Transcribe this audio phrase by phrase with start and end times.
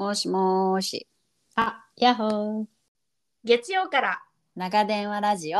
[0.00, 1.06] もしもーし。
[1.56, 2.64] あ、ヤッホー。
[3.44, 4.22] 月曜から
[4.56, 5.58] 長電話ラジオ。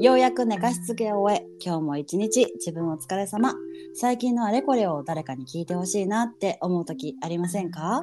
[0.00, 3.52] ようやく寝かしつけを終え、今日も一日自分お疲れ様。
[3.94, 8.02] 最近のあれこれを誰かに聞いてほしいなって思う時ありませんか？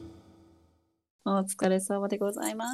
[1.23, 2.67] お疲れ様でございま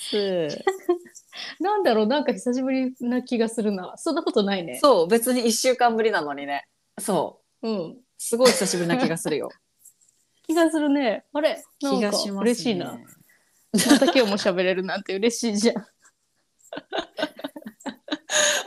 [0.00, 0.48] す。
[1.60, 3.94] なんだろう、なんか久しぶりな気がするな。
[3.96, 4.78] そんなことないね。
[4.80, 6.68] そう、別に1週間ぶりなのにね。
[7.00, 7.68] そう。
[7.68, 7.98] うん。
[8.16, 9.50] すごい久しぶりな気がするよ。
[10.46, 11.24] 気がするね。
[11.32, 11.62] あれ？
[11.82, 12.40] なんか気がします、ね。
[12.42, 12.92] 嬉しいな。
[13.72, 15.86] また今日も喋れるなんて嬉しいじゃん。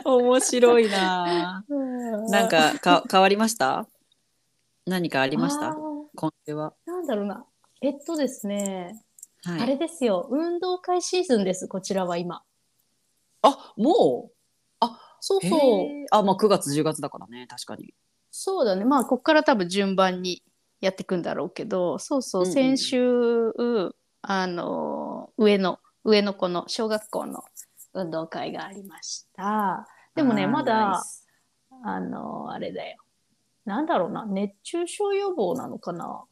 [0.04, 1.64] 面白いな。
[2.28, 3.86] なんかか変わりました？
[4.86, 5.70] 何かあありました？
[5.70, 6.74] ー今週は。
[6.84, 7.46] なんだろうな。
[7.82, 9.02] えっとですね、
[9.44, 10.28] はい、あれですよ。
[10.30, 12.42] 運動会シーズンです、こちらは今。
[13.42, 14.32] あもう？
[15.24, 16.06] そうそう。
[16.10, 17.94] あ、まあ9月10月だからね、確かに。
[18.32, 18.84] そうだね。
[18.84, 20.42] まあ、ここから多分順番に
[20.80, 23.52] やっていくんだろうけど、そうそう、うんうん先週、
[24.22, 27.44] あの、上の、上の子の小学校の
[27.94, 29.86] 運動会がありました。
[30.16, 31.28] でもね、まだ、ス
[31.84, 32.96] あの、あれだよ。
[33.64, 36.24] なんだろうな、熱中症予防なのかな。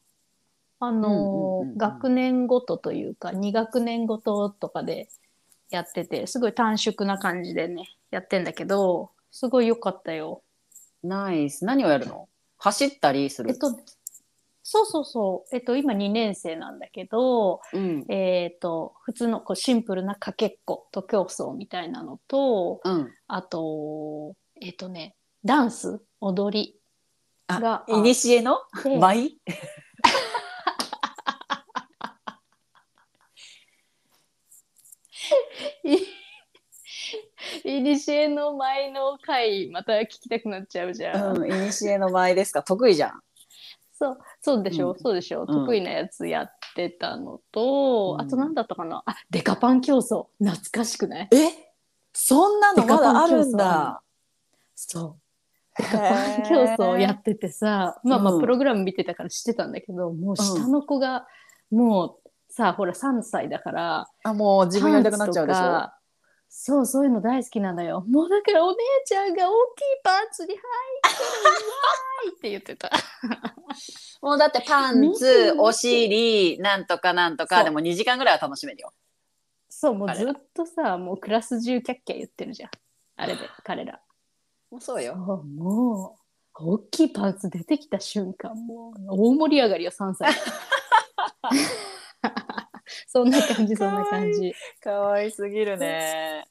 [0.83, 5.09] あの、学年ごとというか、2学年ごととかで
[5.69, 10.41] やってて、すごい短縮な感じでね、やってんだけど、すごい良かったよ。
[11.03, 11.65] ナイス。
[11.65, 12.27] 何をやるの？
[12.57, 13.51] 走ったりする？
[13.51, 13.69] えっと、
[14.63, 15.55] そうそうそう。
[15.55, 18.03] えっと、今2年生なんだけど、うん。
[18.09, 23.13] えっと、普通のこうシンプルなかけっこと競争みたいなのと、うん。
[23.27, 26.75] あと、えっとね、ダンス、踊り
[27.47, 28.57] があ、いにしえの？
[28.83, 29.37] で舞？
[35.83, 41.37] いにしえの前の回、また聞きたくなっちゃうじゃん。
[41.37, 43.21] うん、いにしえの舞ですか得意じゃん。
[43.93, 50.27] そう、そうでしょ、うんそうでしょ、ん得意なやつやってたのと、うんあと何だったかなあ、デカパン競争。
[50.39, 51.71] 懐かしくないえ
[52.13, 54.01] そんなのまだあるんだ。
[54.75, 55.17] そ
[55.77, 55.81] う。
[55.81, 61.27] デカパン競争やっててさ、まあまあプログラム見てたから知ってたんだけど、もう下の子が、
[61.69, 62.20] もう
[62.51, 65.89] さ、ほら3歳だから、あ、もう自分やりたくなっちゃうでしょ？
[66.53, 68.03] そう、そういうの大好きなのよ。
[68.09, 72.91] もうだからお姉ちゃんが大きいパンツに入ってるわーいって言ってた。
[74.21, 78.91] もうだってパンツ、お尻、なんとかなんとか、でも2時間ぐらいは楽しめるよ。
[79.69, 82.69] そう、もうずっとさ、もうクラス中キャッキャ言ってるじゃん。
[83.15, 84.01] あれで、彼ら。
[84.69, 85.15] もうそうよ。
[85.15, 86.17] も
[86.53, 90.33] う、大きいパンツ出てきた瞬間、もう、大盛り上がりよ、3歳。
[93.07, 94.53] そんな感じ、そんな感じ。
[94.81, 96.45] かわいすぎるね。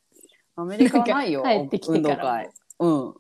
[0.57, 1.43] アメリカはないよ。
[1.43, 2.51] 帰ってきてから会。
[2.79, 3.15] うん。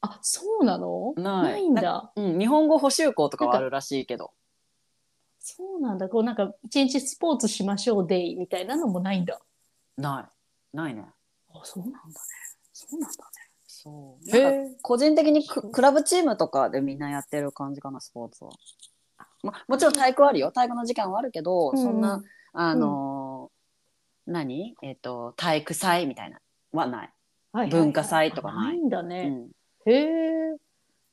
[0.00, 1.12] あ、そうなの？
[1.16, 2.12] ないんだ。
[2.14, 4.32] うん、日本語補習校とかはあるらしいけど。
[5.40, 6.08] そうなんだ。
[6.08, 9.40] こうなんか、一日スポーツしましょうデイみたいなのもないんだ。
[9.96, 10.30] な
[10.72, 10.76] い。
[10.76, 11.06] ないね。
[11.54, 12.14] あ、そうなんだね。
[12.72, 13.16] そうなんだ
[13.66, 14.30] そう。
[14.30, 14.42] ね。
[14.42, 18.50] なんか個人的にククラブチームとかでみんなやってる感じかな、スポーツは。
[19.42, 20.52] ま、もちろん体育はあるよ。
[20.52, 22.22] 体育の時間はあるけど、そんな、
[22.60, 24.74] あのー何？
[24.82, 26.40] えっ、と、体育祭みたいな
[26.72, 27.10] はない。
[27.52, 29.28] はいはいはい文化祭とかないないんだうね。
[29.30, 29.48] ん。
[29.86, 30.56] へえ。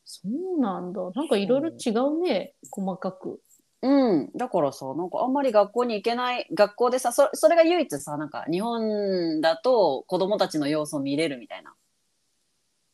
[0.04, 1.02] そうなんだ。
[1.14, 2.56] なんかいろいろ違うね。
[2.72, 3.40] 細かく。
[3.84, 11.76] うん、だからさなんかあんまり学校に行けない学校でさそそれが唯一さなんか日本だと子供たちの様子を見れるみたいな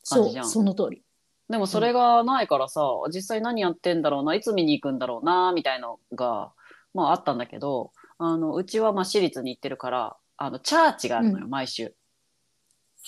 [0.09, 1.01] 感じじゃんその通り。
[1.49, 2.81] でもそれがないからさ、
[3.13, 6.51] 実際何やってんだろうないつ見に行くんだろうなみたいのが
[6.93, 7.91] まああったんだけど
[8.23, 11.49] あのうちはまあ私立に行ってるからあのチャーチがあるのよ、うん。
[11.49, 11.95] 毎週。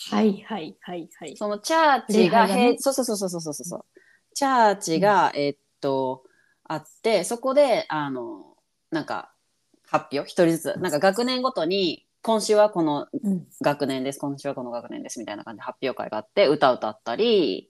[0.09, 1.37] はいはいはいはい。
[1.37, 2.67] そのチャーチが礼拝がね。
[2.69, 3.85] へいそうそうそうそうそうそうそう。
[4.33, 6.23] チャーチが、えっと
[6.63, 8.57] あってそこであの
[8.89, 9.31] なんか
[9.85, 10.79] 発表一人ずつ。
[10.79, 13.45] なんか学年ごとに今週はこのうん。
[13.61, 17.69] 学年です今週はこの学年ですみたいな感じで発表会があって歌歌ったり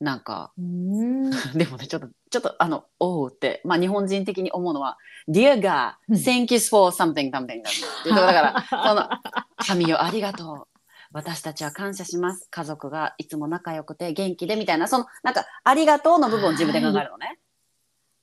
[0.00, 0.52] なんか。
[1.54, 4.98] でもねちょっとちょっとあのおうってまあ日本人的に思うのは
[5.28, 9.08] 「Dear God うん thank you for something something」だってだから その
[9.56, 10.78] 神よありがとう
[11.12, 17.38] 私たちは感謝します家族がいつも仲良くて元気でみたいなそのなんかありがとうの部分を自分で考えるのね。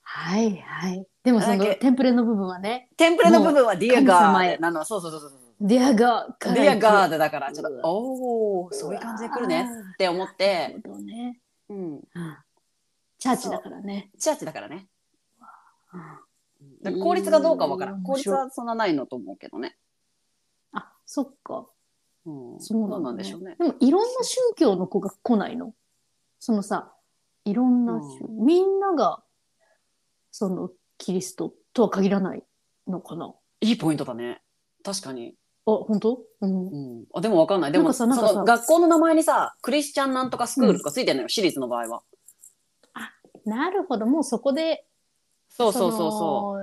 [0.08, 1.06] はいはい。
[1.24, 5.40] でもそのテンプレの部分はね、テンプレの部分はディア神ガ様へーなのそうそうそうそうそう。
[5.60, 11.40] ディアガーディアガーーでだからちょっとおおそういう感じで来るねって思って、なるほどね。
[11.70, 12.02] うん、
[13.18, 14.12] チャーチだからね。
[14.20, 14.88] チャーチだからね。
[17.02, 17.96] 効率がどうかわからん。
[17.96, 19.78] うん効率はそんなないのと思うけどね。
[20.74, 21.66] あ、そっか。
[22.26, 23.56] うん、そうなんだでしょうね。
[23.58, 25.74] でもいろんな宗教の子が来ないの？
[26.40, 26.92] そのさ、
[27.46, 29.24] いろんな宗、みんなが、
[30.32, 32.44] そのキリストとは限らない
[32.88, 34.42] のかないいポイントだね。
[34.84, 35.36] 確かに。
[35.68, 36.20] あ、本当？
[36.42, 36.68] うん。
[36.68, 37.72] うん、あでもわかんない。
[37.72, 42.04] でもその学校の名前にさ、クリスチャンなんとかスクールとかついてるのよ、私立の場合は。
[43.46, 44.06] なるほど。
[44.06, 44.86] もうそこで、
[45.50, 46.58] そうそうそうそそ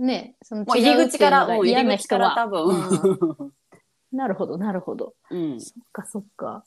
[0.00, 0.64] のね、そのう。
[0.68, 3.52] 入り口から、もう入嫌り口から多分。
[4.12, 5.14] なるほど、なるほど。
[5.30, 5.60] うん。
[5.60, 6.64] そっか、そっか。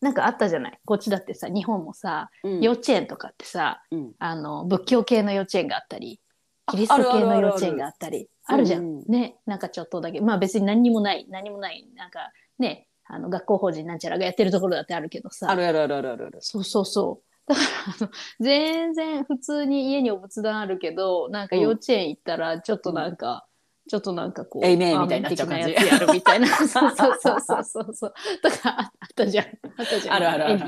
[0.00, 0.78] なんかあったじゃない？
[0.84, 6.20] こっちだってさ、日本もさ、うん幼稚園とかってさ、うんあの、仏教系の幼稚園があったり、
[6.66, 9.04] あキリスト系の幼稚園があったり、あるじゃうんん。
[9.08, 10.20] ね、なんかちょっとだけ。
[10.20, 15.50] まあ別に何にもない、何もない、なんかね、あの、学校法人なんちゃらがやってるところだってあるけどさ。
[15.50, 16.38] あるあるあるあるある。
[16.40, 17.52] そうそうそう。
[17.52, 17.66] だから
[18.00, 18.10] あの、
[18.40, 23.46] 全然普通に家にお仏壇あるけど、なんか幼稚園行ったら、ちょっとなんか、
[23.88, 26.48] ちょっとなんかこう、エイメイみたいになっちゃう感じやるみたいな。
[26.48, 28.14] そうそうそうそうそう。
[28.42, 29.46] とかあったじゃん。
[29.78, 30.16] あったじゃん。
[30.16, 30.64] あるあるある。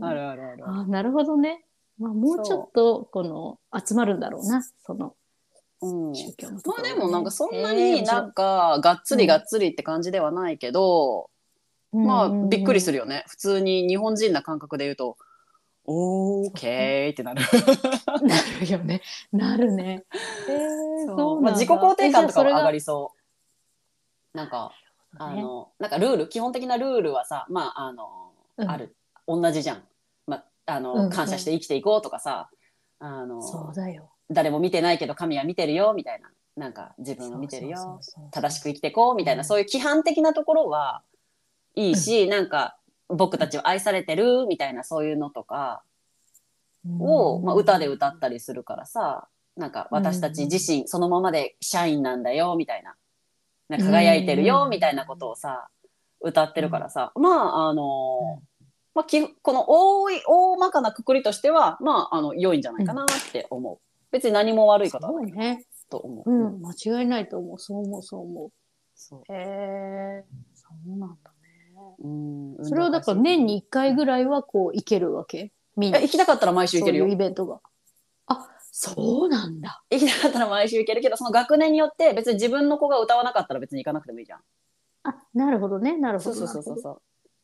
[0.00, 0.64] あるあるある。
[0.66, 1.66] あなるほどね。
[1.98, 5.14] まあ、もうちょっと、この、集まるんだろうな、その
[5.84, 6.14] うん。
[6.14, 11.30] 宗教のところね、まあでもなんかそんなへにーなんかがっつりがっつりって感じではないけど、
[11.92, 12.94] まあびっくりする。
[12.94, 13.24] るよね。
[13.28, 15.16] 普通に日本人な感覚で言うと、
[15.86, 17.42] オーケーってなる。
[18.22, 19.02] なるよね。
[19.32, 20.04] なるね。
[20.48, 23.12] へーそうまあ自己肯定感とかは上がり、りそ
[24.34, 24.36] う。
[24.36, 24.72] なんか、
[25.18, 28.96] あねの、なんかルール、基本的なルールはさ、まあ、あの、うんある、
[29.26, 29.84] 同じじゃん。
[30.26, 32.50] まあ、あの、うん感謝して生きていこうとかさ、
[32.98, 34.10] あの、そうだよ。
[34.30, 36.30] 誰も見てないけど神は見てるよ、みたいな。
[36.56, 38.00] なんか、自分を見てるよ。
[38.30, 39.44] 正しく生きていこうみたいな、うん。
[39.44, 41.02] そういう規範的なところは
[41.74, 42.76] いいし、なんか
[43.08, 45.82] 僕たちは愛されてるみたいなそういうのとか
[46.98, 52.94] を、まあ、歌で歌ったりするからさなんか私たち自身そのままで社員なんだよみたいな。
[53.68, 55.68] なんか輝いてるよみたいなことをさ
[56.20, 58.42] 歌ってるからさ、まああの
[58.94, 63.78] まあ、きこの大い大まかなくくりとしてはまああの良いんじゃないかなって思う、
[64.14, 65.66] 別に何も悪いことはないね。
[65.90, 67.58] と思う、うん、間違いないと思う。
[67.58, 68.50] そう思う、そう思
[68.94, 69.22] そうう。
[69.28, 70.24] へえ、
[70.54, 71.72] そうなんだね。
[71.98, 72.08] う
[72.62, 75.52] んそれをだから年に1回ぐらいはこう行けるわけ？
[75.76, 75.98] みんな。
[75.98, 77.60] え行きたかったら毎週行けるよそういうイベントが。
[78.28, 79.82] あ、そうなんだ。
[79.90, 84.40] 行きたかったら毎週行けるけどその学年によって別に自分の子が歌わなかったら別に行かなくてもいいじゃん。
[85.02, 85.96] あ、なるほどね。
[85.96, 86.34] なるほど。
[86.36, 86.80] そうそうそうそうう。
[86.80, 87.02] そう。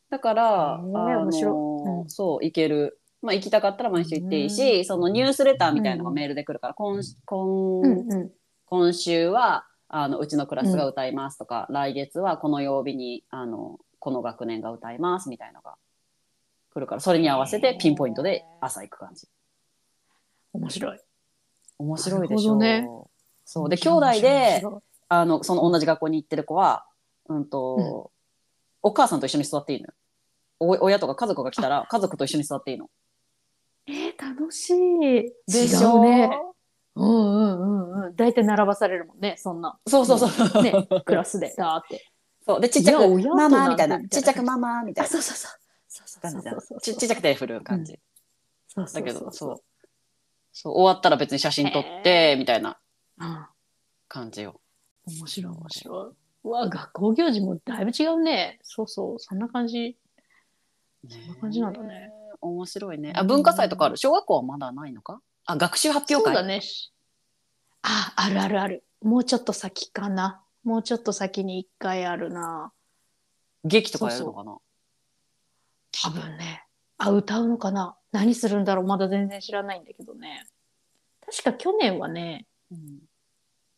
[0.09, 3.00] だから、へーあの面白いうんそう行ける。
[3.21, 8.31] まあ行きたかったら毎週行っていいし、そのニュースレターみたいなのがメールで来るから、今今うんうん。
[8.65, 15.75] 今週はあのうちのクラスが歌いますとか、来月はこの曜日にあのこの学年が歌いますみたいなのが
[16.73, 19.27] 来るから、それに合わせてピンポイントで朝行く感じ。
[20.53, 20.99] 面白い。
[21.77, 22.55] 面白いでしょ。
[22.55, 22.87] なる
[23.45, 24.63] そうで兄弟で
[25.09, 26.85] あのその同じ学校に行ってる子は、
[27.27, 28.21] うんとうん
[28.83, 29.93] お母さんと一緒に座っていいのよ。
[30.59, 32.89] お親とか家族が来たら家族と一緒に座っていいの。
[33.87, 35.33] えー、楽しい。
[35.47, 35.97] でしょ？
[35.97, 36.29] 違うね。
[36.95, 37.61] うんうん
[37.93, 38.15] うんうん。
[38.15, 39.79] 大体並ばされるもんね、そんな。
[39.87, 40.63] そうそうそう。
[40.63, 40.73] ね、
[41.05, 42.05] クラスで、だーって。
[42.45, 45.51] そうでちっちゃくママみたいなちっちゃくママみたいあ、なそうそうそう。
[45.87, 46.81] そうそうそうそう。
[46.81, 47.99] ちちっちゃく手振る感じ。
[48.67, 49.61] そうそうだけどそうそう
[50.53, 52.77] そう終わったら別に写真撮ってみたいな
[53.19, 53.45] うん
[54.07, 54.59] 感じよ。
[55.07, 56.15] 面白い面白い。
[56.43, 58.59] うわ、学校行事もだいぶ違うね。
[58.63, 59.95] そうそう、そんな感じ。
[61.07, 62.11] そんな感じなんだね。
[62.41, 63.13] 面白いね。
[63.15, 63.97] あ文化祭とかある？
[63.97, 65.21] 小学校はまだないのか？
[65.45, 66.35] あ学習発表会？
[66.35, 66.61] そうだね。
[67.83, 68.83] あ、あるあるある。
[69.01, 70.41] もうちょっと先かな。
[70.63, 72.71] もうちょっと先に一回あるな。
[73.63, 74.57] 劇とかやるのかな？
[76.03, 76.65] 多分ね。
[76.97, 77.95] あ、歌うのかな？
[78.11, 78.85] 何するんだろう？
[78.85, 80.45] まだ全然知らないんだけどね。
[81.25, 82.99] 確か去年はね、うん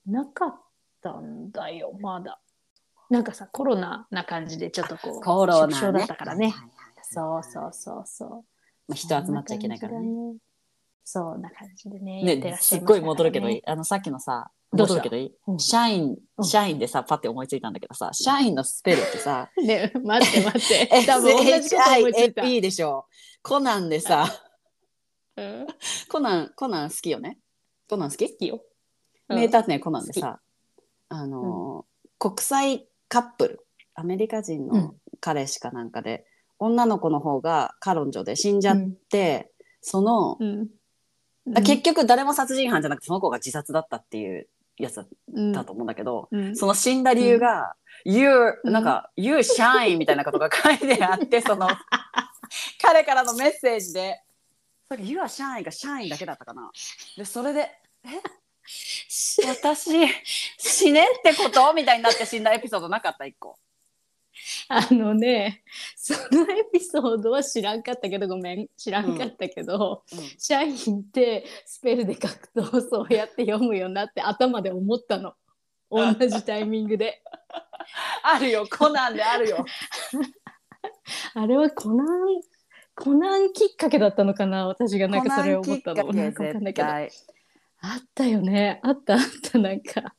[0.06, 0.62] なかっ
[1.02, 2.42] たんだよ、まだ。
[3.10, 6.00] なんかさ、コロナな感じでちょっとこう、コロナね。
[6.00, 6.48] だったからね。
[6.48, 6.83] はいはいはい
[7.14, 8.30] そうそうそうそう。
[8.88, 10.08] まあ人集まっちゃいけないからね。
[10.08, 10.38] ね。
[11.04, 12.24] そんな感じでね。
[12.24, 13.62] ねねすっごい戻るけどいい。
[13.68, 15.36] あのさっきのさ戻るけどいい。
[15.48, 20.90] うん社員うん社員でさパッて思いついたんだけどさ社員のスペルってさ ね、待って待って。
[21.06, 22.42] 多分同じこと思いついた。
[22.42, 23.06] SHINE でしょ。
[23.42, 24.28] コナンでさ
[25.36, 25.68] うん
[26.10, 27.40] コナンコナン好きよね。
[27.90, 28.30] コナン好き？
[28.32, 28.64] 好きよ。
[29.28, 30.40] 名探偵コナンでさ、
[31.10, 36.26] あのー国際カップルアメリカ人のうん彼氏かなんかで
[36.64, 38.78] 女の子の方が彼女で死んじゃっ
[39.10, 39.52] て、
[39.82, 40.70] その、うん。
[41.56, 45.06] あ結局誰も殺人犯じゃなくてその子が自殺だったっていうやつ
[45.54, 46.56] だと思うんだけど、うん。
[46.56, 48.30] その死んだ理由が「You」
[48.64, 48.72] うん。
[48.72, 51.68] なんか「You shine」みたいなことが書いてあって その
[52.82, 54.22] 彼からのメッセージで
[54.90, 56.72] 「それ You are shine」が「shine」だけだったかな。
[57.18, 57.70] でそれで
[58.08, 58.10] 「え？
[59.46, 60.08] 私
[60.58, 63.58] 死ねってこと?」みたいになって死んだエピソードなかった一個。
[64.70, 65.64] あのね、
[65.96, 75.34] そのエピソードは知らんかったけど、ごめん、知らんかったけど、うん社員ってスペルで書くとそうやって読むよなって頭で思ったの。
[75.90, 77.22] 同じタイミングで。
[78.24, 79.66] あるよコナンであるよ。
[81.36, 82.42] あれはコナン、
[82.96, 84.68] コナンきっかけだったのかな？
[84.68, 86.12] 私がなんかそれを思ったの。
[86.12, 86.88] なんかわかんないけど。
[86.88, 87.10] あっ
[88.16, 88.80] たよね。
[88.84, 89.20] あったあっ
[89.52, 90.16] た、なんか。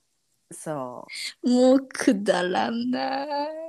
[0.51, 1.07] そ
[1.43, 1.51] う。
[1.51, 3.64] もうくだらない。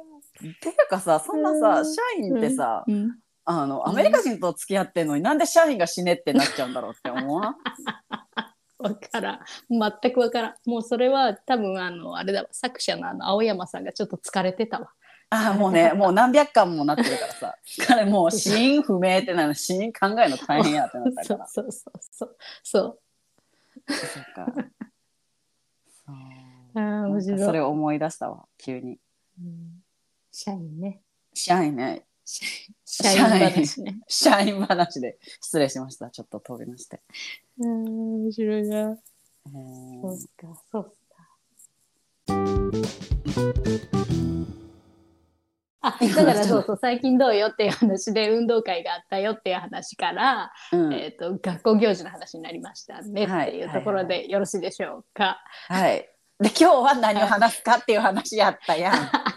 [0.53, 7.55] ていうかさそんなさ、うん社員ってさ、うんあのアメリカ人と付き合ってんのに、なんで社員が死ねってなっちゃうんだろうって思わん？
[8.79, 9.39] わからん。
[9.69, 10.55] 全くわからん。
[10.69, 12.47] もうそれは多分あの、あれだわ。
[12.51, 14.89] 作者のあの青山さんがちょっと疲れてたわ。
[15.29, 17.55] あもうね もう何百巻もなってるからさ
[17.87, 22.37] 彼もう死因不明ってなる死因考えるの大変やってなったから そうそうそうそう。
[22.63, 23.93] そう。
[23.93, 24.71] そっかそう
[26.75, 27.39] ああ、面白い。
[27.39, 28.99] かそれを思い出したわ急に
[29.39, 29.83] うん
[30.37, 30.99] 社員ね。
[31.33, 32.03] 社員ね
[32.83, 33.99] 社員話ね。
[34.05, 36.99] 社員話で失礼しましたちょっと飛びまして
[37.57, 38.97] うん、面白いな。
[39.47, 39.51] え
[40.01, 40.91] そうーか、そうか。
[45.79, 55.41] あ、だからそうそう、最近どうよっていう話で運動会があったよっていう話から、うんえっ、と、学校行事の話になりましたねはいっていうところでよろしいでしょうか？
[55.69, 58.93] はいで今日は何を話すかっていう話やったやん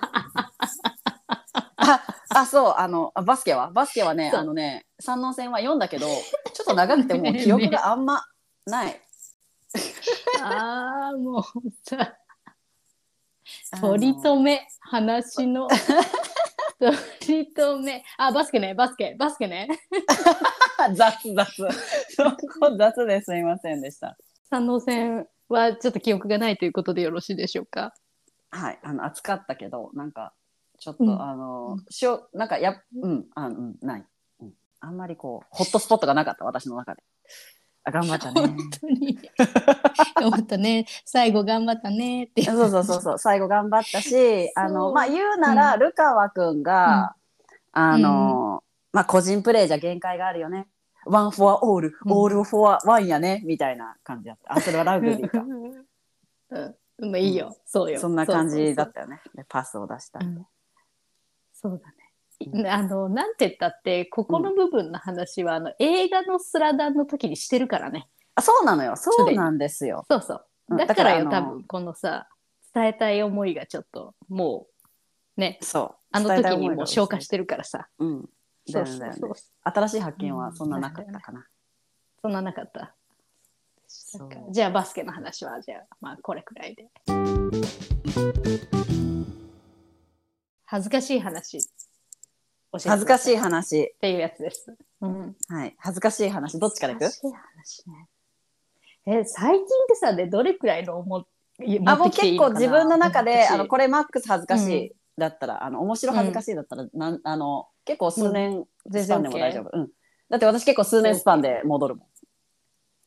[2.39, 3.71] ああそうあのあバスケは？
[3.71, 6.07] バスケはねそうあのね三能戦は読んだけど
[6.53, 8.25] ちょっと長くてもう 記憶があんま
[8.67, 9.01] ない。
[10.43, 11.43] ああ、もう
[11.85, 12.17] さ、
[13.81, 15.69] 取り留め、話の。
[16.79, 16.97] 取
[17.45, 18.05] り留め。
[18.17, 19.69] あ、バスケね、バスケ、バスケね。
[20.95, 22.25] 雑雑そ
[22.61, 24.17] こ雑ですみませんでした。
[24.49, 27.93] 三能線はちょっと記憶がないということでよろしいでしょうか？
[28.51, 30.33] はいあの暑かったけどなんか
[30.79, 34.05] ちょっと、うんあのしょなんかやうんあうんない、
[34.41, 37.03] うん、あんまりこうホットスポットがなかった私の中で。
[37.85, 38.41] あ頑張ったね。
[38.41, 39.19] 本当に。
[40.17, 40.87] 頑張ったね。
[41.05, 42.43] 最後頑張ったねって。
[42.43, 47.15] そうそうそうそう最後頑張ったしあのまあ言うなら、うんルカワくんが、
[47.73, 50.67] あの、まあ個人プレーじゃ限界があるよね。
[51.07, 54.53] One for all、うん all for one やねみたいな感じだった。
[54.55, 55.39] あそれはラグビーか。
[56.51, 57.11] うん。
[57.11, 57.57] まあいいよ。
[57.65, 58.01] そうよ。
[58.01, 59.21] そんな感じだったよね。
[59.35, 60.47] でパスを出したそう。
[61.61, 62.71] そうだね。
[62.71, 68.09] あの、なんて言ったって、ここの部分の話は、あの、映画のスラダンの時にしてるからね。
[68.37, 68.95] あそうなのよ。
[68.95, 70.05] そうなんですよ。
[70.09, 70.47] そうそう。
[70.71, 72.29] うんだからよ、だからあの多分、このさ、
[72.75, 74.67] 伝えたい思いがちょっと、も
[75.37, 75.99] う、ね、そう。
[76.13, 77.89] あの時にもう消化ししてるからさ。
[77.99, 78.29] うん。
[78.71, 79.33] そうそうそう。
[79.65, 81.47] 新しい発見はそんななかったかな。
[82.21, 82.95] そんななかった。
[84.51, 86.89] じゃあバスケの話はじゃあまあこれくらいで。
[90.71, 91.59] 恥ずかしい話。
[91.61, 91.65] 教
[92.77, 93.95] えて恥ずかしいっ話。
[94.03, 94.77] ていうやつです。
[95.01, 95.35] うん。
[95.49, 95.75] はい。
[95.79, 96.59] 恥ずかしい話。
[96.61, 97.05] どっちからいく？
[97.05, 98.09] 恥ずかしい話ね。
[99.07, 101.27] え、最近ってさ、でどれくらいの思
[101.65, 102.61] いあ、もう持ってきていいのかな？
[102.61, 109.71] 結構自分の中で、私あの、これマックス恥ずかしいだったら、あの、面白恥ずかしいだったら、なん、あの、結構数年全然スパンでも OK 大丈夫。
[109.73, 109.89] うん。
[110.29, 112.07] だって私結構数年スパンで戻るもん。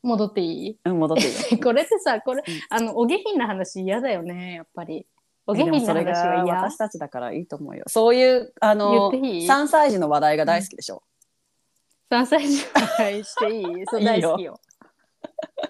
[0.02, 0.80] 戻っていい？
[0.84, 1.60] うん、戻っていいよ。
[1.62, 5.06] これってさ、これ、うんあの、お下品な話嫌だよね、やっぱり。
[5.52, 6.44] お下でも品なそれが。
[6.44, 7.84] 私たちだからいいと思うよ。
[7.88, 11.04] そういう、あの言っていい、3歳児の話題が大好きでしょ。
[12.12, 13.86] 3歳児のしていい？
[13.90, 14.60] そう大好きよ。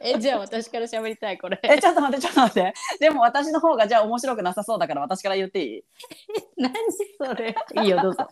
[0.01, 1.59] え、じゃあ私から喋りたい、これ。
[1.63, 2.73] え、ちょっと待って、ちょっと待って。
[3.00, 5.83] でも私の方がじゃあ面白くなさそうだから私から言っていい？
[6.57, 6.73] 何
[7.19, 7.55] それ。
[7.83, 8.27] いいよ、どうぞ。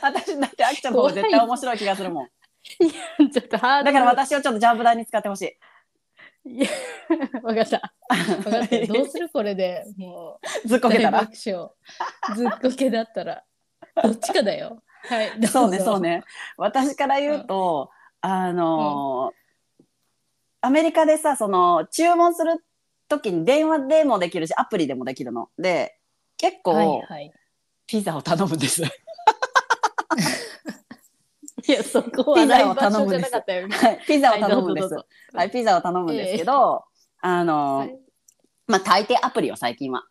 [0.00, 2.28] 私だってあきちゃんの方が絶対面白い気がするもん。
[3.30, 5.58] ちょっとハードルだから私をちょっとジャンプ台に使ってほしい。
[6.50, 6.68] いや
[7.42, 7.76] わかった。
[7.76, 7.80] わ
[8.44, 8.86] かった。
[8.86, 10.68] どうするこれでもう。
[10.68, 11.26] ずっこけたら。
[11.26, 11.54] ずっ
[12.60, 13.44] こけだったら。
[14.02, 14.82] どっちかだよ。
[15.08, 15.46] はい。
[15.46, 16.00] そうね、そう。
[16.00, 16.22] ね。
[16.56, 17.90] 私から言うと、
[18.20, 19.40] あのー
[20.62, 22.62] アメリカでさ、その、注文する
[23.08, 25.48] ときに電話でもできるし、アプリでもできるの。
[25.58, 25.96] で、
[26.36, 27.32] 結構、はいはい。
[27.86, 28.82] ピザを頼むんです。
[31.66, 33.32] いや、そこはピザを頼むんです。
[33.32, 34.94] はい、ピザを頼むんです。
[35.34, 36.84] はいピザを頼むんですけど、
[37.20, 37.98] あのーはい
[38.66, 40.04] まあ、大抵アプリよ、最近は。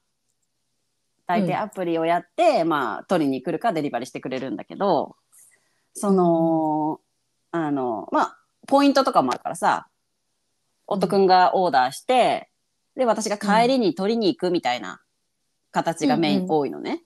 [1.29, 5.15] 大抵アプリをやって、まあ取りに来るかデリバリーしてくれるんだけど
[5.94, 7.00] その、
[7.51, 8.38] あのまあ
[8.68, 9.88] ポイントとかもあるからさ
[10.88, 12.50] 夫くんがオーダーして
[12.96, 15.01] で私が帰りに取りに行くみたいな
[15.72, 17.03] 形がメイン、うんうん多いのね。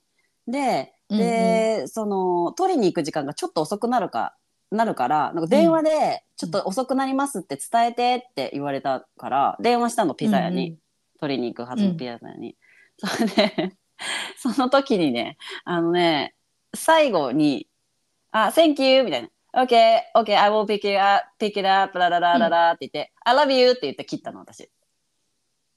[1.17, 4.35] でうんうんで、その取りに行く時間がちょっと遅くなるか
[4.71, 10.77] なるからなんか電話で「ちょっと遅くなります」って伝えてって言われたから電話したのピザ屋に、
[11.19, 12.57] 取りに行くはずのピザ屋に。
[12.97, 13.75] それで
[14.37, 16.35] その時にねあのね
[16.75, 17.67] 最後に
[18.31, 19.29] 「あ Thank you」みたいな
[19.63, 24.69] 「OK OK I will pick it up pick it up ラララララ」って言って「I love you」って言って切ったの私。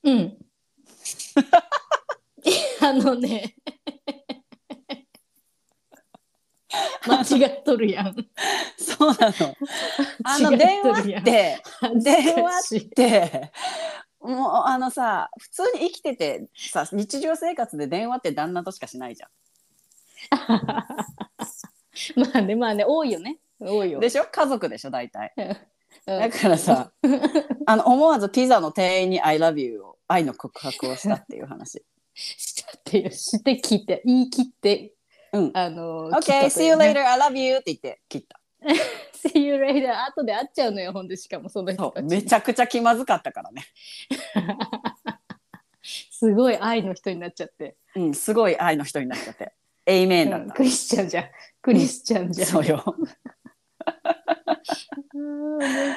[0.03, 0.17] うん。
[0.17, 0.39] うん。
[2.81, 3.55] あのね。
[7.07, 8.15] 間違っとるやん。
[8.79, 9.55] そうなの。
[10.25, 11.63] あの電話って
[11.95, 13.53] 電話って
[14.21, 19.29] もうあのさ普通に生きててさ日常生活で電話って旦那としかしないじゃ
[22.17, 23.39] まあね、まあね、多いよね。
[23.61, 23.99] 多いよ。
[23.99, 24.01] ん。
[24.01, 24.25] でしょ？
[24.31, 24.91] 家族でしょ？
[24.91, 25.33] 大体。
[25.37, 25.57] うん
[26.05, 26.93] だからさ
[27.67, 31.85] あの思わずピザの店員に「I love you」を愛の告白をしたっていう話。
[32.15, 34.95] したってよ、して聞いて、言い切って、
[35.37, 35.51] うん。
[35.55, 38.41] あの、OK, see you later, I love you って言って切った。
[39.29, 43.65] see you later 後で会っちゃうのよ、ほんで、しかもその人めちゃくちゃ気まずかったからね。
[45.83, 47.77] すごい愛の人になっちゃって。
[47.95, 49.53] うん、すごい愛の人になっちゃって。
[49.85, 50.63] エイメンだったうんク。
[50.65, 51.25] リスチャンじゃん。
[51.63, 52.49] クリスチャンじゃん。
[52.49, 52.83] そうよ。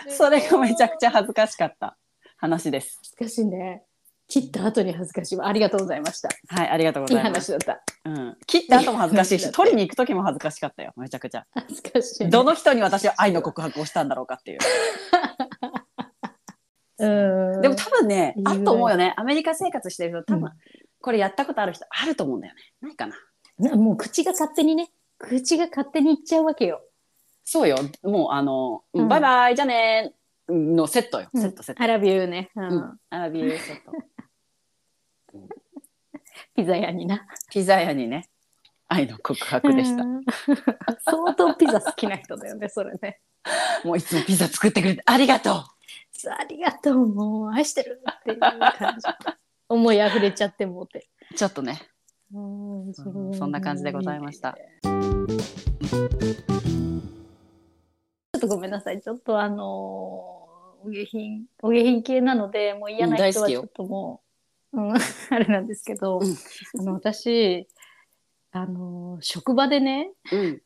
[0.10, 1.98] それがめちゃくちゃ恥ずかしかった
[2.38, 2.98] 話です。
[2.98, 3.84] 恥ずかしいね。
[4.30, 5.48] 切った後に恥ずかしいわ。
[5.48, 6.30] ありがとうございました。
[6.48, 7.52] はい、ありがとうごいいざいます。
[7.52, 8.10] 話だった。
[8.10, 10.94] うん、切った後も恥ずかしいし、いい話だった取りに行く時も恥ずかしかったよ。
[10.98, 11.48] めちゃくちゃ。
[11.54, 12.30] 恥ずかしいね。
[12.30, 14.60] どの人に私は愛の告白をしたんだろうかっていう。
[17.00, 17.62] うん。
[17.62, 19.16] でも多分ねあると思うよね。
[19.18, 20.52] アメリカ生活してる人、多分、うん
[21.02, 22.62] これやったことある人あると思うんだよね。
[22.82, 23.16] ないかな。
[23.58, 26.82] なもう口が勝手にね、口が勝手に言っちゃうわけよ。
[27.46, 27.78] そうよ。
[28.04, 31.30] もうあの、うんバイバイ、じゃあねーのセットよ。
[31.34, 31.82] セットセット。
[31.82, 32.52] I love you ね。
[32.56, 32.98] うんうん。
[33.10, 33.92] I love you セット。
[36.56, 37.26] ピザ屋にな。
[37.52, 38.30] ピザ屋にね、
[38.88, 40.04] 愛の告白でした。
[40.04, 40.22] うん
[41.06, 43.20] 相当ピザ好きな人だよね、それね。
[43.84, 45.54] もういつもピザ作ってくれてありがとう。
[45.54, 49.08] ありがとう、もう愛してるっていう感じ。
[49.70, 51.08] 思い溢れちゃってもうて。
[51.36, 51.82] ちょっとね、
[52.34, 52.94] うんうん
[53.34, 54.58] そんな感じでございました。
[54.82, 54.90] ちょ
[58.38, 59.02] っとごめんなさい。
[59.02, 60.50] ちょっとあのー
[60.82, 64.22] お下品、お下品系なので、もう嫌な人はちょっとも
[64.74, 64.94] う、うん、
[65.30, 66.36] あれなんですけど、うん。
[66.80, 67.68] あの私、
[68.52, 70.62] あのー職場でね、うん、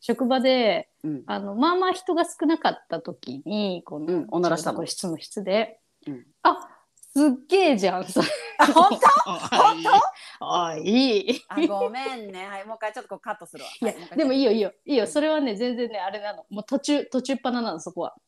[0.00, 4.26] 職場で、うん、あの、まあまあ人が少なかった時に、この、うん。
[4.30, 4.78] おならしたの？
[4.80, 6.26] 個室の室で、うん。
[6.42, 6.68] あ、
[7.14, 8.28] すっげえじゃん、それ。
[8.58, 9.30] あ、本当？
[9.56, 9.90] 本当？
[10.40, 11.40] あ、いい。
[11.48, 12.46] あ、ごめんね。
[12.46, 13.70] はい、もう一回ちょっとこうカットするわ。
[13.80, 15.06] いやでもいいよいいよいいよ。
[15.06, 16.44] それはね全然ねあれなの。
[16.50, 18.14] もう途中途中っぱななのそこは。
[18.16, 18.27] え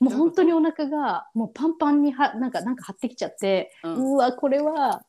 [0.00, 5.02] もう本当にどお腹がもうパンパンにはなんかなんか張ってきちゃって、ういううわこれは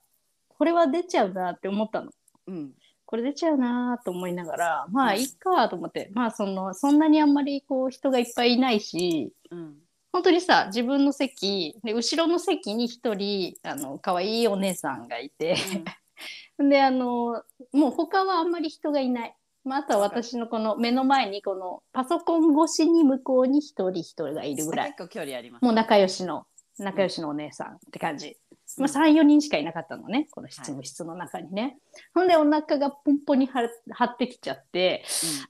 [0.47, 2.11] これは出ちゃうなって思ったの。
[2.47, 2.71] うん、
[3.05, 9.75] これ出ちゃうなと思いながらまあいいかと思ってまあそのそんなにあんまりこう人がいっぱいいないしうん、
[10.11, 15.55] 本当にさ自分の席で後ろの席に一人あの可愛いお姉さんがいて、
[16.57, 19.35] であのもう他はあんまり人がいない、
[19.69, 24.89] まあ、あとは私のこの目の前にこのパソコン越しに向こうに一人一人がいるぐらい。
[24.89, 25.61] 結構距離あります。
[25.63, 26.47] もう仲良しの
[26.79, 28.37] 仲良しのお姉さんって感じ、
[28.79, 30.27] まあ、うん34人しかいなかったのね。
[30.31, 31.77] この執務室の中にね、
[32.15, 35.03] ほんでお腹がポンポンに張張ってきちゃって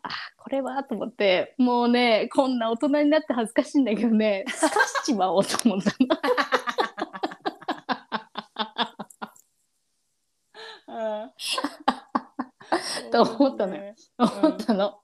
[0.03, 4.73] あこれはと思ってもうねこんな大人になって恥ずかしいんだけどねすかし
[5.05, 6.07] ちまおうと思ったの。
[13.17, 13.25] うん。
[13.25, 13.93] と思ったのよ。
[14.17, 14.99] 思ったの。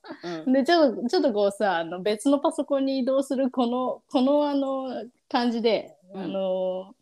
[0.45, 0.53] うん。
[0.53, 6.93] でちょっとちょっとこうさあの別のパソコンに移動するこのこのあの感じで、うんあの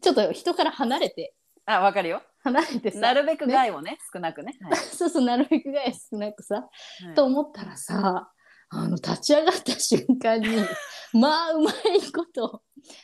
[0.00, 1.34] ちょっと人から離れて
[1.66, 2.22] あ、わかるよ。
[2.44, 4.56] 離れてさなるべく害をね、少なくね。
[4.62, 6.70] はいそうそうなるべくが少なくさ、は
[7.12, 8.30] いと思ったらさ
[8.70, 10.46] あの立ち上がった瞬間に
[11.12, 11.74] まあうまい
[12.12, 12.62] こと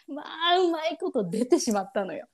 [0.08, 2.26] まあうまいこと出てしまったのよ。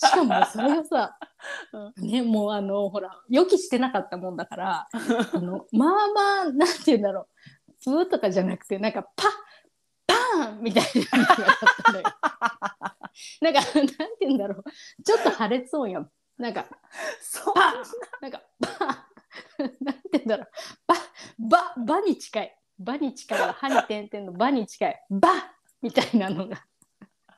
[0.00, 1.18] しかもそれがさ、
[1.98, 7.26] ね、もうあのほら予期してなかったもんだから あのまあまあなんて言うんだろう。
[7.82, 9.30] プーとかじゃなくてなんかパッ
[10.06, 12.04] パーンみたいなのがあったのよ。
[13.40, 15.02] なんかなんて言うんだろう。
[15.02, 16.10] ちょっと破裂音やん。
[16.38, 16.66] なんか
[17.20, 17.54] そう。
[17.54, 17.82] パン
[18.20, 19.06] なんかパ
[19.64, 20.48] ンなんて言うんだろう。
[20.86, 20.94] バ
[21.38, 22.56] ババに近い。
[22.78, 23.52] バに近いわ。
[23.54, 25.02] 歯に点々のバに近い。
[25.10, 25.28] バ
[25.82, 26.64] みたいなのが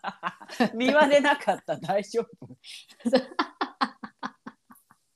[0.75, 1.77] 見割れなかった。
[1.77, 2.29] 大丈夫。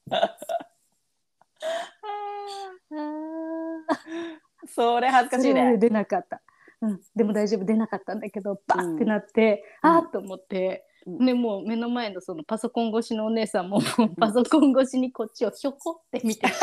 [4.68, 5.76] それ恥ずかしいね。
[5.78, 6.40] 出なかった。
[6.82, 13.80] うん、でも大丈夫出なかったんだけどバッってなって、うんあーっと思って、うんでもう目の前のそのパソコン越しのお姉さんも
[14.18, 16.58] パソコン越しにこっちをひょこって見てるし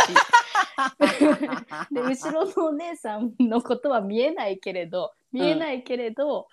[1.93, 6.47] で後ろのお姉さんのことは見えないけれど見えないけれど、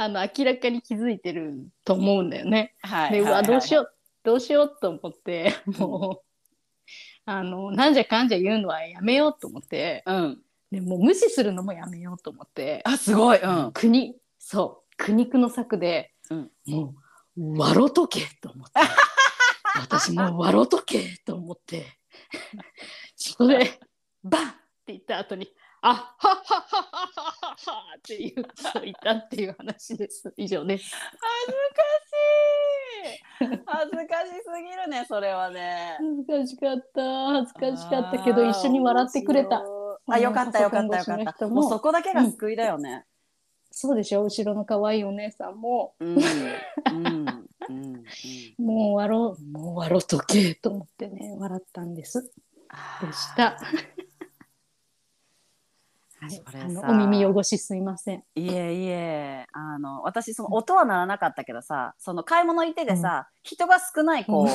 [0.00, 2.72] あの明らかに気づいてると思うんだよね。
[2.82, 3.84] はいでうわどうしよう。
[3.84, 3.90] う
[4.22, 6.50] どうしようと思ってもう
[7.24, 10.38] あのなんじゃかんじゃ言うのはやめようと思ってうん。
[10.70, 13.40] でもう無視するのもやめようと思ってあすごい。
[13.40, 13.72] うん。
[13.72, 16.94] 国そう苦肉の策で、うんも
[17.36, 18.72] う笑うとけと思って
[19.80, 21.86] 私もう笑うとけと思って
[23.16, 23.80] そこで
[24.22, 24.52] バンっ
[24.86, 30.94] て言った後に「あはっはっはっはっはっは」っていう人いたっていう話です以上です。
[33.40, 33.62] 恥ずかしい。
[33.66, 35.96] 恥ずかしすぎるねそれはね。
[35.98, 39.62] 恥ずかしかった恥ずかしかったけど一緒に笑ってくれた。
[40.10, 41.48] あよかったよかったよかった。
[41.48, 43.04] もうそこだけが救いだよね。
[43.70, 44.24] そうでしょ？
[44.24, 46.22] 後ろの可愛いお姉さんもうんうん
[46.90, 47.28] うん
[47.68, 48.04] うん。
[48.58, 52.22] もう笑おうもう笑うとけと思ってね笑ったんです。
[52.22, 53.58] でした。
[56.20, 56.42] はい。
[56.64, 58.24] あのさお耳汚しすいません。
[58.34, 59.46] いえいえ。
[59.52, 64.48] あの私その音は鳴らなかったけどさその買い物行っててさ、人が少ないこう、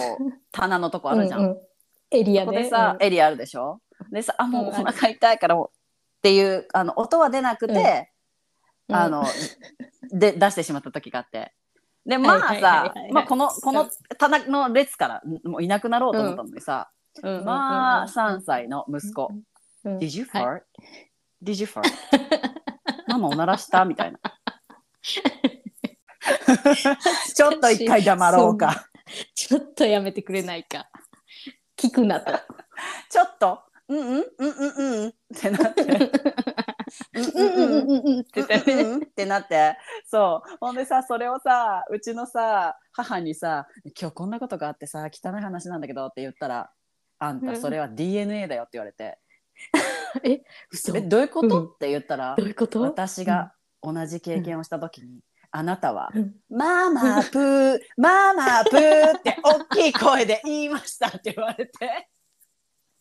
[0.52, 1.40] 棚のとこあるじゃん。
[1.40, 1.58] うんうん。
[2.12, 2.70] エリアで。
[2.70, 3.80] さ、エリアあるでしょ？
[4.12, 4.74] でさあもうおうん。
[4.74, 5.70] 腹痛いからっ
[6.22, 8.12] ていうあの音は出なくて、
[8.90, 8.96] うん。
[8.96, 9.24] あの
[10.12, 11.54] で出してしまった時があって。
[12.06, 16.90] でまあさまあこのこの棚の列からもういなくなろうと思ったのにさ、
[17.22, 17.38] うん。
[17.40, 19.30] うんまあ3歳の息子。
[19.86, 20.62] うん「Did you は fart?、
[21.44, 21.84] Did you fart?
[23.08, 24.20] ママおならした?」みたいな。
[27.36, 28.88] ちょっと一回黙ろうか。
[29.36, 30.90] ちょっとやめてくれないか。
[31.78, 32.32] 聞くなと。
[33.10, 34.52] ちょっと、うんうんうんうん
[35.04, 35.82] うんってなって。
[35.82, 35.90] うん
[37.24, 38.84] うんうんうんうんって言ってね。
[38.84, 43.68] うんうんってなってそうほんでさそれをさうちのさ母にさ
[44.00, 46.72] 「今日こんなことがあってさ汚い話なんだけど」って言ったら
[47.20, 49.20] 「あんたそれは DNA だよ」って言われて
[50.24, 50.96] え、「嘘。
[50.96, 51.62] えどういうこと？
[51.62, 52.82] うんって言ったらどういうこと？
[52.82, 55.20] 私が同じ経験をした時に、
[55.52, 62.10] あなたはうん「ママプー ママプー」って大きい声で言いましたって言われて。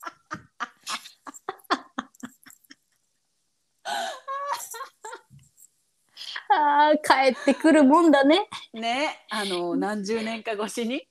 [6.51, 8.47] ああ、帰ってくるもんだね。
[8.73, 11.07] ねあの何十年か越しに？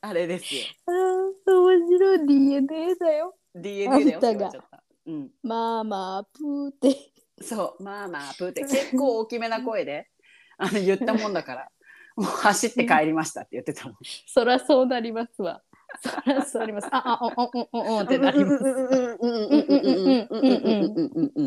[0.00, 3.36] あれですよああ、面白い DNA だよ。
[3.54, 4.82] DNA だよって言ちゃった。
[5.06, 7.14] うん、まあまあ、プーって。
[7.42, 10.08] そうまあまあプーって結構大きめな声で
[10.56, 11.68] あの言ったもんだから
[12.16, 13.96] もう走って帰りましたって言ってたもん。
[14.26, 15.62] そらそうなりますわ。
[16.00, 16.88] そらそうなります。
[16.90, 18.64] あ、あ、お、お、お、お、おってなります。
[18.64, 18.66] っ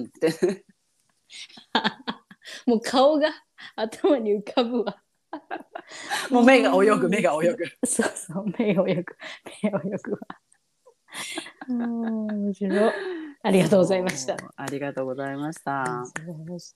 [0.10, 0.66] て
[2.66, 3.30] もう顔が
[3.76, 5.02] 頭に浮かぶわ。
[6.30, 7.66] もう目が泳ぐ目が泳ぐ。
[7.86, 9.18] そうそう、目が泳ぐ。
[9.64, 10.20] 目が泳ぐわ。
[11.70, 12.94] うん、面白い。
[13.44, 14.36] ありがとうございました。
[14.56, 16.06] ありがとうございました。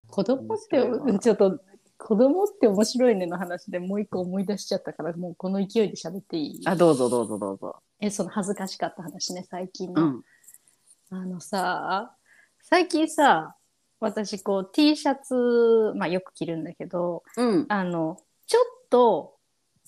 [0.08, 1.60] 子供ってうんちょっと
[1.98, 6.68] 子供って面白いねの話でもう一個思い出しちゃったからもうこの勢いで喋っていい？
[6.68, 7.76] あどうぞどうぞどうぞ。
[8.00, 10.24] えその恥ずかしかった話ね最近の、うん
[11.14, 12.16] あのさ
[12.62, 13.56] 最近さ
[14.00, 19.36] 私こう T シャツ、まあ、よく着るんだけどうんあのちょっと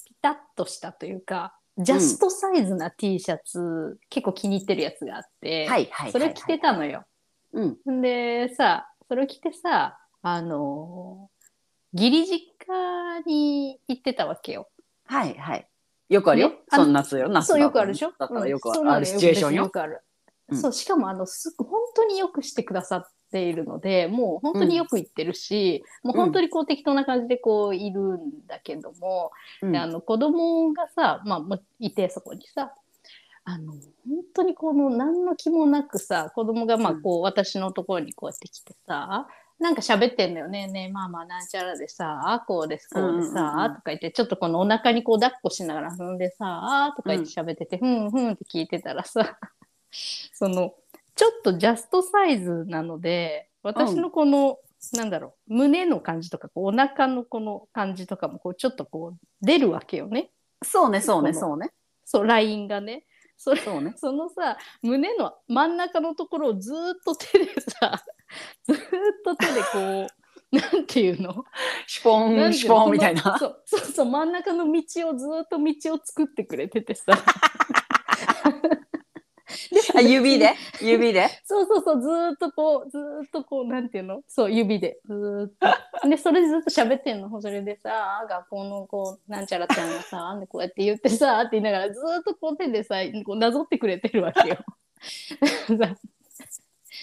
[0.05, 7.05] ピタッとしたというかジャストサイズな T シャツ、結構気に入ってるやつがあって、はいはいそれ着てたのよ。
[7.51, 11.29] うんんでさそれを着てさあの
[11.93, 14.69] 義理実家に行ってたわけよ。
[15.05, 15.67] はいはい。
[16.09, 16.55] よくあるよね。
[16.71, 17.29] あのそんな夏よ。
[17.29, 18.11] 夏そうだよくあるでしょ？
[18.17, 19.63] だったらよくうんそうなのあるシチュエーションよ。
[19.63, 20.01] よくある。
[20.49, 29.71] うんそうしかもあのす本当によくしてくださっているのでもう本当によく行ってるし、もう本当にこう適当な感じでこういるんだけども、うん。
[29.71, 32.73] であの子供がさ、まあ、いてそこにさ
[33.43, 33.79] あの本
[34.35, 37.01] 当にこの何の気もなくさ子供がまあうん。
[37.01, 39.27] こう、私のところにこうやって来てさ
[39.59, 40.67] なんか喋ってんだよね。
[40.67, 43.65] ねえまあまあなんちゃらでさこうですこうでさ、うんうん。
[43.65, 49.39] うんとか言ってちょっとこのお腹にこう抱っこしながら踏んでさとか言って喋ってて、ふんふんって聞いてたらさ
[50.33, 50.73] その
[51.15, 54.57] ちょっとジャストサイズなので私のこの、
[54.93, 60.31] なんだろう胸の感じとかこうお腹のこの感じとかもこうちょっとこう出るわけよね。
[60.63, 61.71] そうねそうねそうね。
[62.03, 63.05] そうラインがね。
[63.37, 63.93] それそうね。
[63.95, 68.03] そのさ胸の真ん中のところをずーっと手でさ
[68.65, 68.79] ずーっ
[69.23, 70.07] と手でこう
[70.55, 71.45] なんていうの？
[71.87, 73.37] シュポンシュポンみたいな。
[73.39, 77.13] そうそうそう真ん中の道をずーっと道を作ってくれててさ
[79.95, 80.53] あ指で？
[80.81, 81.29] 指で？
[81.43, 84.21] そうそうそうずーっとこうずーっとこうなんていうの？
[84.27, 84.99] そう指で。
[85.05, 85.51] ずーっ
[86.01, 86.09] と。
[86.09, 87.41] でそれでずっと喋ってんの。
[87.41, 94.57] それでさ学校のこうなんちゃらちゃんがさ こうやって言ってさって言いながらずーっとこう手でさこうなぞってくれてるわけよ。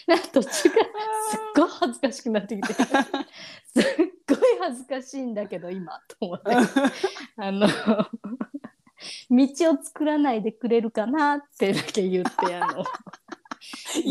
[0.06, 2.72] なんか途中からすっごい恥ずかしくなってきて。
[2.72, 2.84] すっ
[4.28, 6.50] ごい恥ずかしいんだけど今と思って。
[7.36, 7.68] あの
[9.30, 12.84] 道を作らないでくれるかなってだけ言ってあの
[13.94, 14.02] 優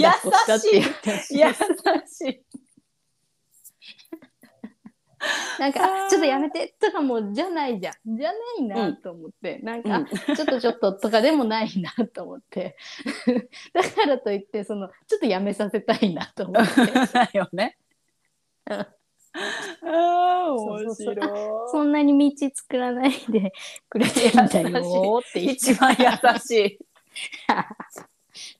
[0.60, 1.38] しい。
[1.38, 1.54] 優
[2.08, 2.44] しい。
[5.60, 6.76] なんかちょっとやめて。
[6.80, 8.18] とかもじゃないじゃん。
[8.18, 10.06] じゃないなと思って、なんか、うん。
[10.06, 12.78] ちょっとちょっととかでもないなと思って。
[13.74, 16.92] だからといってそのちょっとやめさせたいなと思って。
[17.12, 17.78] だよね。
[18.70, 18.88] うん
[19.84, 23.54] ああ面白そんなに道作らないで
[23.90, 26.80] くれてるんだよって一番優しい。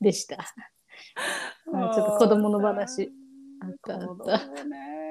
[0.00, 0.38] でした。
[1.72, 3.12] あちょっと子供の話。
[3.62, 4.06] あったあった。
[4.06, 5.10] 子供ね。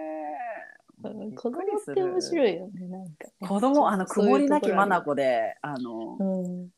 [1.03, 6.69] うん子供って面白いよねなんかね、子供あの曇りなき眼であのうん。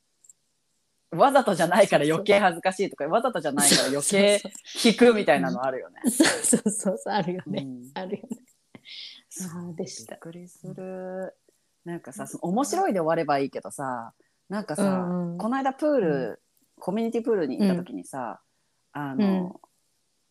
[1.11, 4.41] わざとじゃないから余計恥ずかしいとかわざとじゃないから余計
[4.85, 5.99] 引くみたいなのあるよね。
[6.09, 7.91] そうそうそうそうあるよね、うん。
[7.95, 8.37] あるよね
[9.53, 11.35] ああでしびったくりする。
[11.83, 14.13] なんかさその面白いで終わればいいけどさ
[14.51, 15.37] なんかさ、うんうん。
[15.37, 16.41] この間プール、
[16.77, 18.41] コミュニティプールに行った時にさ、
[18.91, 19.53] あの、うん。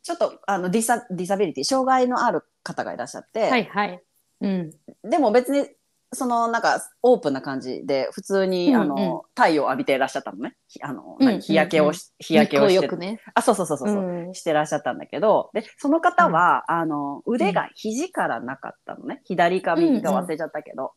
[0.02, 4.02] ちょっとあのディサディサビリティ障害のある方がいらっしゃって、はいはい。
[4.42, 4.70] うん。
[5.02, 5.68] でも別に
[6.12, 8.80] そのなんかオープンな感じで普通に、うんうん。
[8.80, 10.56] あの太陽浴びていらっしゃったのね。
[10.66, 12.96] ひあの、うん何日焼けをし、日焼けをして。
[12.96, 13.20] ね。
[13.34, 14.30] あそうそうそうそう、う。
[14.30, 14.34] ん。
[14.34, 19.20] してらっしゃったんだけどでその方は、あの腕が肘からなかったのね。
[19.24, 20.92] 左か右か忘れちゃったけど、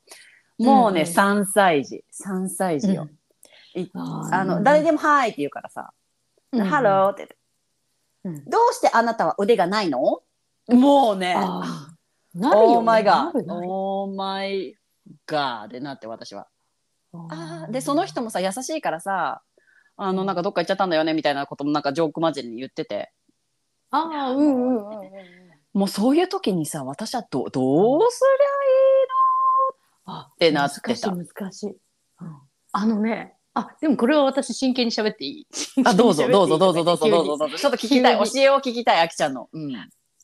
[0.60, 2.04] うんもうね、うん3歳児。
[2.26, 3.10] 3歳児よ、
[3.76, 5.92] いあの誰でも「はい」って言うからさ
[6.26, 7.36] 「うん Hello」って
[8.24, 10.22] どうしてあなたは腕がないの？
[10.70, 11.34] もうね。
[11.36, 11.94] ああ
[12.36, 16.48] なるよ、ね、 Oh my God, oh my God でなって私は。
[17.14, 17.72] あー。
[17.72, 19.42] でその人もさ優しいからさ
[19.98, 23.12] あのなんかどっか行っちゃったんだよねみたいなこともなんかジョーク交じりに言ってて。
[23.92, 25.10] ああうんうんうんうん
[25.74, 28.22] もうそういう時にさ私はどどうす
[30.06, 31.12] あってなってた。
[31.12, 31.78] 難しい難しい、うん
[32.72, 35.34] あのねあでもこれは私真剣に喋っていい？
[35.36, 37.58] りゃいいのあどうぞどうぞどうぞどうぞどうぞどうぞ。
[37.58, 38.18] ちょっと聞きたい。
[38.18, 39.48] 教えを聞きたいあきちゃんの。
[39.54, 39.72] うん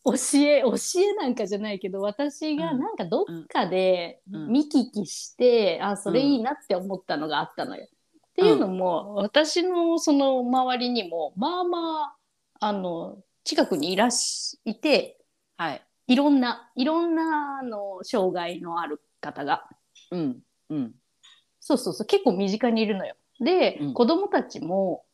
[0.03, 2.79] 教え 教えなんかじゃないけど私がうん。
[2.79, 4.47] なんかどっかでうん。
[4.51, 7.85] 見聞きして、あそれいいなって思ったのがあったのよ。
[7.85, 12.15] っていうのも私のその周りにもまあま
[12.59, 15.19] ああの近くにいらっしいて
[15.57, 15.85] はい。
[16.07, 19.67] いろんないろんなあの障害のある方が。
[20.11, 20.43] うん。
[20.69, 20.95] うん。
[21.59, 22.07] そうそうそう。
[22.07, 23.15] 結構身近にいるのよ。
[23.39, 23.93] で、うん。
[23.93, 25.05] 子供たちも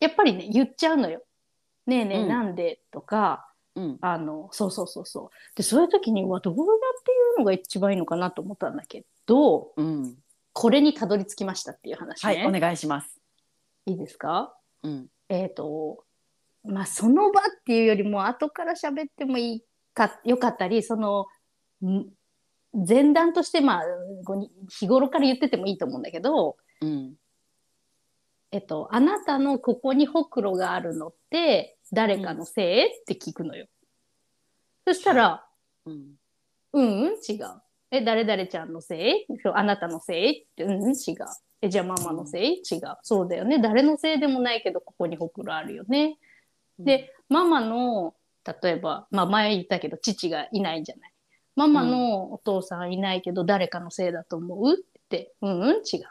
[0.00, 1.22] やっぱりね言っちゃうのよ。
[1.86, 2.28] ねえねえ、うん。
[2.28, 2.80] なんで？
[2.90, 6.66] とかうんあのそうそうそうそうでそういう時にはどうやっ
[7.04, 10.16] て言うのが一番いいのかなと思ったんだけどうん。
[10.56, 12.34] これにたどり着きましたっていう話ね。
[12.36, 13.20] はいお願いします。
[13.86, 14.54] いいですか？
[14.84, 16.04] うんえっ、と
[16.62, 21.26] まあその場っていうよりも後から喋ってもいいかよかったりその
[21.84, 22.06] ん
[22.86, 23.82] 前段としてまあ
[24.24, 27.14] ごに日頃から言っててもいいと思うんだけど、うん
[28.52, 33.66] えっと、あなたのここにほくろがあるのって誰かのせい、って聞くのよ。
[34.86, 35.46] そしたら、
[35.86, 36.16] うん
[36.72, 37.62] うん、うん、違う。
[37.90, 39.26] え、誰々ちゃんのせい？
[39.42, 40.42] そうあなたのせい？
[40.42, 40.96] って、うん、違う。
[41.62, 42.54] え、じゃあママのせい？
[42.54, 42.80] 違う。
[43.02, 43.60] そうだよね。
[43.60, 46.18] 誰のせいでもないけど、ここにほくろあるよね。
[46.78, 48.14] で、ママの、
[48.62, 51.12] 例えば、まあ前言ったけど、父がいないんじゃない。
[51.54, 54.74] ママのお父さんいないけど、誰かのせいだと思う？
[54.74, 54.76] っ
[55.08, 56.02] て、うん、うん、違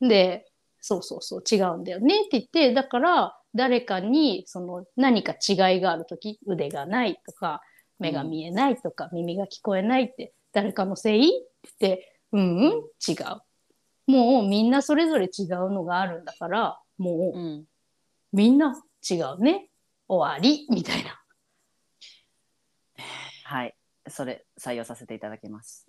[0.00, 0.08] う。
[0.08, 0.46] で、
[0.80, 7.60] そうそうそう、違うんだよねって言って、だから、誰かに、その、何か違いがあるとき、腕がないとか、
[7.98, 12.72] 目が見えないとか、耳が聞こえないって、誰かのせいってうん、うん、
[13.06, 14.10] 違う。
[14.10, 17.64] もうみんなそれぞれ違うのがあるんだから、もううん
[18.32, 18.74] みんな
[19.08, 19.68] 違うね。
[20.08, 21.20] 終わりみたいな。
[23.44, 23.74] はい
[24.08, 25.86] それ採用させていただきます。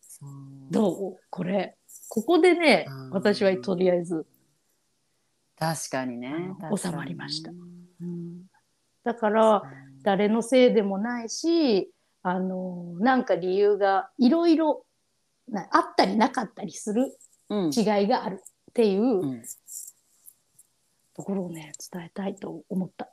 [0.00, 0.28] そう
[0.70, 1.20] どう？
[1.30, 1.76] これ。
[2.08, 4.26] ここでねうん、私はとりあえず。
[5.60, 6.34] 確かにね。
[6.74, 7.50] 収まりました。
[7.50, 8.46] うん。
[9.04, 9.62] だから、
[10.02, 11.92] 誰のせいでもないし、
[12.22, 14.86] あの、なんか理由がいろいろ
[15.48, 17.14] なあったりなかったりする
[17.50, 17.70] うん。
[17.70, 19.42] 違いがあるっていううん。
[21.14, 23.10] ところをね、伝えたいと思った。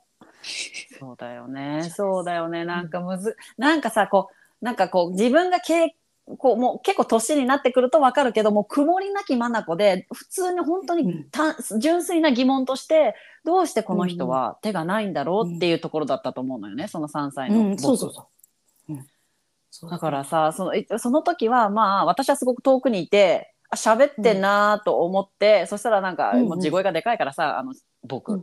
[0.98, 1.90] そうだよね。
[1.94, 2.64] そうだよね。
[2.64, 4.30] なんかむず、なんかさ、こ
[4.62, 5.94] う、なんかこう、自分が経
[6.36, 13.14] こうもう結構年になってくると分かるけども曇りなき眼で普通に本当にた、純粋な疑問として
[13.44, 18.28] どうしてこの人は手がないんだろうっていうところだったと思うのよね、その3歳の僕、そうそうそ
[18.88, 18.92] う。
[18.92, 19.06] うん。
[19.90, 26.48] だからさそのいその時はまあ私はすごく遠くにいてあ喋ってんなと思って、そしたらなんか、うんうん。
[26.48, 28.42] もう地声がでかいからさあの僕、うん。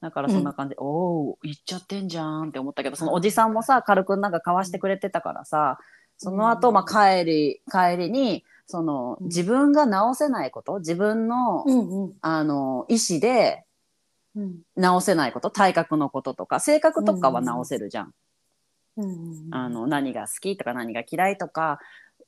[0.00, 5.78] だからそんな感じで、おお行っちゃってんじゃんって思ったけどそのおじさんもさ軽くなんかかわしてくれてたからさ
[6.22, 9.26] その後、まあ帰り帰りにそのうん。
[9.28, 12.12] 自分が直せないこと自分の、うんうん。
[12.20, 13.64] あの意思で
[14.36, 14.58] うん。
[14.76, 18.12] 直せないこと体格のこととか性格とかは直せるじゃん。
[18.98, 21.78] うんあの何が好きとか何が嫌いとか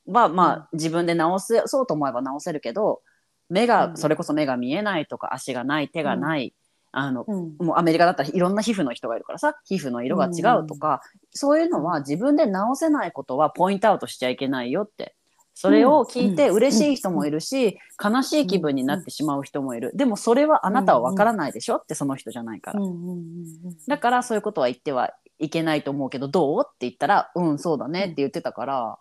[0.07, 3.02] はまあ自分で直せそうと思えば直せるけど
[3.50, 3.68] 目うん。
[3.68, 6.55] がそれこそ目が見えないとか足がない手がない、
[6.92, 7.57] あのうん。
[7.59, 15.14] もうアメリカだったらいろんな皮膚の人がいるからさ皮膚の色が違うとか、そういうのは自分で直せないことはポイントアウトしちゃいけないよって。
[15.55, 23.18] それを聞いてうん嬉しい人もいるし、悲しい気分になってしまう人もいる、でもそれはあなたは分からないでしょってその人じゃないから、うんうんうん。
[23.66, 26.62] うんだからそういうことは言ってはいけないと思うけどどう？
[26.64, 28.98] って言ったらうんそうだねって言ってたから、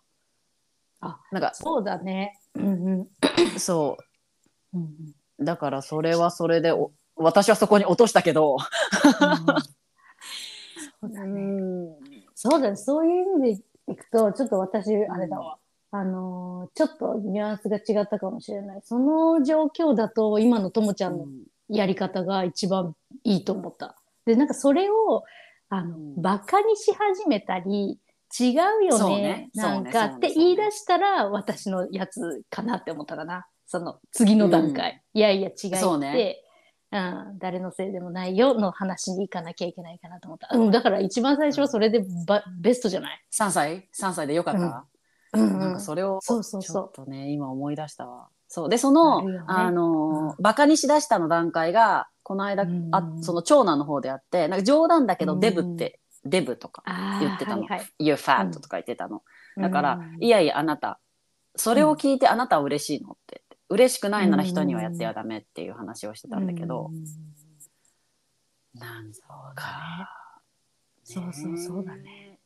[1.00, 2.38] あなんかそうだね。
[2.56, 3.08] うんう
[3.56, 3.60] ん。
[3.60, 3.98] そ
[4.74, 4.78] う。
[4.78, 8.58] んうだからそれはそれでお私はそこに落としたけど、
[11.02, 11.96] そうだね。
[12.36, 12.76] そうだね。
[12.76, 15.58] そういう意味でいくと、ちょっと私、あれだわ。
[15.94, 18.82] あのーちょっとニュアンスが違ったかもしれない。
[18.84, 21.26] その状況だと、今のともちゃんの
[21.70, 23.98] やり方が一番いいと思った。
[24.26, 25.24] で、なんかそれを、
[25.70, 28.00] あの、うんバカにし始めたり、
[28.40, 33.46] 違うよねねなんかねねって言い出したら、私のやつかなって思ったかな。
[33.66, 35.02] その次の段階。
[35.14, 35.96] いやいや違いって、そ
[37.40, 40.50] 誰のせいでもないよの話に行かなきゃいけないかなと思った。
[40.52, 44.86] うん、だから一番最初はそれでばベストじゃない？3歳？3歳でよかった、
[45.34, 45.60] うん。
[45.60, 46.74] なんかそれをそうそうそう。
[46.74, 48.28] ちょっとね今思い出したわ。
[48.50, 48.70] そう。
[48.70, 49.40] でその、あね。
[49.48, 52.90] あのーバカにしだしたの段階がこの間、うん。
[52.92, 55.40] あその長男の方であってなんか冗談だけど、うん。
[55.40, 56.84] デブってデブとか
[57.22, 57.62] 言ってたの。
[57.62, 58.06] はいはい。
[58.06, 59.24] You're fat とか言ってたの、
[59.58, 60.24] だから、うん。
[60.24, 61.00] いやいやあなた。
[61.56, 67.06] それを聞いてあなたは嬉しいのって嬉しくないなら人にはやってはダメっていう話をしてたんだけど、うん
[68.74, 70.08] なんそうだね。
[71.04, 72.40] そうそうそうだね。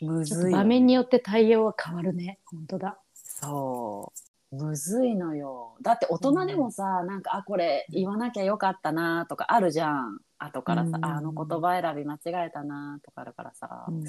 [0.00, 2.38] むずい場面によって対応は変わるね。
[2.46, 2.98] 本当だ。
[3.12, 4.12] そ
[4.52, 4.56] う。
[4.56, 5.76] むずいのよ。
[5.82, 10.18] だって大人でもさ、なんかあこれ言わなきゃよかったなとかあるじゃん。
[10.38, 11.04] 後からさ、うん。
[11.04, 14.02] あの言葉選び間違えたなとかあるからさ、うん。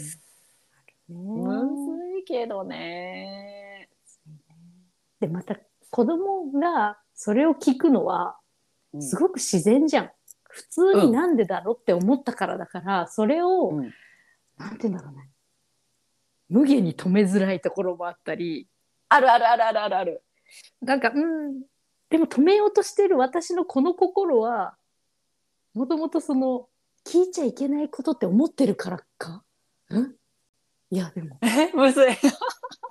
[1.10, 3.67] むずいけどね
[5.20, 5.58] でまた
[5.90, 8.38] 子供がそれを聞くのは
[8.94, 9.02] うん。
[9.02, 10.12] すごく自然じゃん。
[10.44, 13.94] 普通になんでだろうって思ったからだから、それを、うん。
[14.58, 15.30] なんて言うんだろうね。
[16.48, 18.70] 無限に止めづらいところもあったり、
[19.10, 20.24] あるあるあるあるあるある。
[20.82, 21.62] なんか、うん、
[22.10, 24.78] でも止めようとしてる私のこの心は、
[25.74, 26.70] もともとその、
[27.06, 29.44] 聞いちゃいけないことって思ってるからか？
[29.94, 30.16] ん？
[30.90, 32.14] いや、でも、えむずい。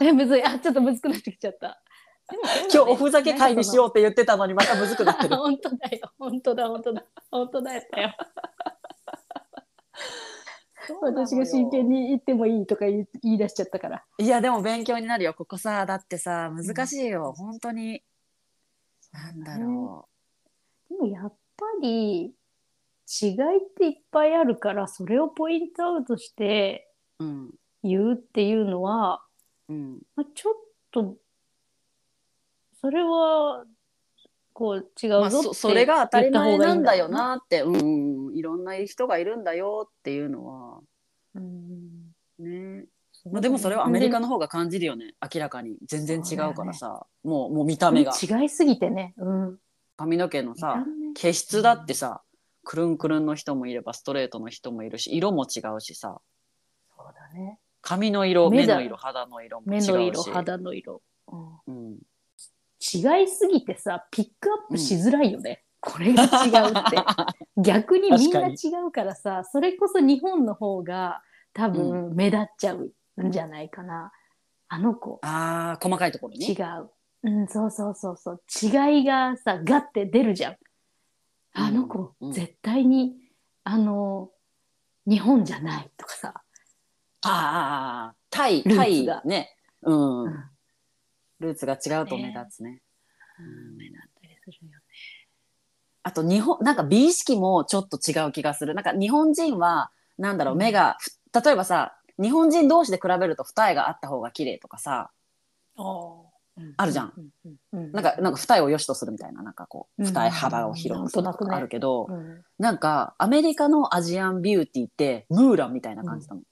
[0.03, 0.45] え、むずい。
[0.45, 1.83] あ、ちょっとむずくなってきちゃった。
[2.29, 5.37] でも今日おふざけ会にしようって言ってたのにまたむずくなってる。
[5.37, 6.13] 本当だよ。
[6.19, 7.05] 本当だ、本当だ。
[7.31, 7.83] 本当だよ。
[11.01, 14.05] 私が真剣に言ってもいいとか言い言い出しちゃったから。
[14.19, 15.35] いやでも勉強になるよ。
[15.35, 18.03] ここさだってさ難しいよ、本当に。
[19.13, 20.09] なんだろ
[20.91, 23.37] でもやっぱり違いっ
[23.77, 27.55] ていっぱいあるからそれをポイントアウトしてううん。
[27.83, 29.23] 言うっていうのは、
[29.69, 29.99] うん。
[30.17, 30.55] まあ、ちょっ
[30.91, 31.17] と
[32.81, 33.65] それは
[34.53, 37.61] こう違うぞまあ、そそれが当たり前なんだよなって。
[37.61, 40.81] うん、うん、いろんな人がいるんだよっていうのは。
[41.35, 42.15] うん。
[42.39, 42.87] ね。
[43.31, 45.15] まあ、でもそれはアメリカの方が感じるよね。
[45.23, 45.77] 明らかに。
[45.87, 47.07] 全然違うからさ。
[47.23, 48.13] もうもう見た目が。
[48.13, 49.15] 違いすぎてね。
[49.19, 49.59] うん。
[49.97, 50.85] 髪の毛のさ
[51.15, 52.23] 毛質だってさ
[52.65, 56.21] くるんくるんの人もいればストレートの人もいるし色も違うしさ。
[56.97, 57.59] そうだね。
[57.83, 59.93] 髪の色目の色肌の色も違うし。
[59.93, 61.03] 目の色、肌の色。
[61.29, 61.51] うん。
[61.67, 61.99] うん、
[62.95, 65.65] 違いすぎてさ、ピックアップしづらいよね。
[65.81, 66.97] これが違うって。
[67.57, 68.55] 逆にみんな違
[68.87, 72.93] うからさ、それこそ日本の方が多分目立っちゃう
[73.23, 74.13] んじゃないかな。
[74.69, 76.91] あの子、あー細かいところに違う。
[77.23, 78.43] うん、そうそうそうそう。
[78.63, 80.57] 違いがさ、ガッて出るじゃん。
[81.55, 83.17] あの子、うん絶対に、
[83.65, 84.31] あの、
[85.07, 86.43] 日本じゃないとかさ。
[87.29, 90.45] ああタイタイがねうん、うん
[91.39, 92.81] ルーツが違うと目ね立つねうん
[93.43, 94.85] 目立ったりするよね。
[96.03, 98.75] あと日本なんか美意識もちょっと違う気がする。
[98.75, 100.59] なんか日本人はなんだろううん。
[100.61, 101.11] 目がふ
[101.45, 105.11] 例えばさ日本人同士で比べると二重があった方が綺麗とかさ
[106.77, 107.13] あるじゃん。
[107.73, 110.09] うんなんかなんか二重を良しとするみたいななんかこううん。
[110.09, 112.45] 二重幅を広くとかあるけど、うん。
[112.59, 116.45] なんかアメリカのアジアンビューティーってムーランみたいな感じだもん。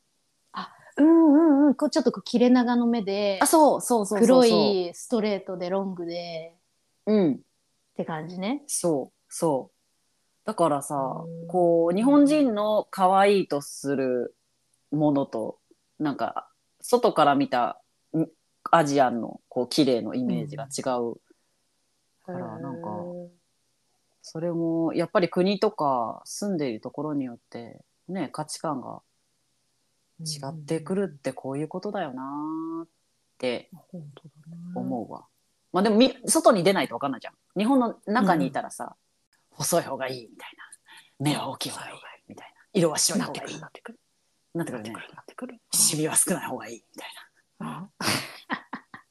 [0.96, 1.74] うんうんうん。
[1.74, 4.42] こうちょっとこう切れ長の目であそうそうそうそうそう。
[4.42, 6.54] 黒いストレートでロングで
[7.06, 7.38] うんっ
[7.96, 8.62] て感じね。
[8.66, 9.74] そうそう。
[10.44, 14.34] だからさうんこう日本人の可愛いとする
[14.90, 15.58] ものと
[15.98, 16.48] なんか
[16.80, 17.80] 外から見た
[18.16, 18.26] ん
[18.70, 21.16] アジアンのこう綺麗のイメージが違う。
[22.24, 22.88] からなんか
[24.22, 29.02] それもやっぱり国とか住んでいるところによってね価値観が
[30.20, 32.88] 違ってくるってこういうことだよなーっ
[33.36, 34.02] て本
[34.74, 35.26] 当思うわ。
[35.74, 37.34] まあでもみ外に出ないと分かんないじゃん。
[37.58, 38.94] 日本の中にいたらさ、
[39.50, 40.64] 細い方がいいみたいな。
[41.18, 41.94] 目は大きい方がいい
[42.28, 42.54] みたいな。
[42.72, 43.60] 色は白い方がいい。
[43.60, 43.98] なってくる。
[44.54, 44.92] なってくるね。
[44.92, 45.56] なってくる。
[45.72, 47.10] シミは少ない方がいいみたい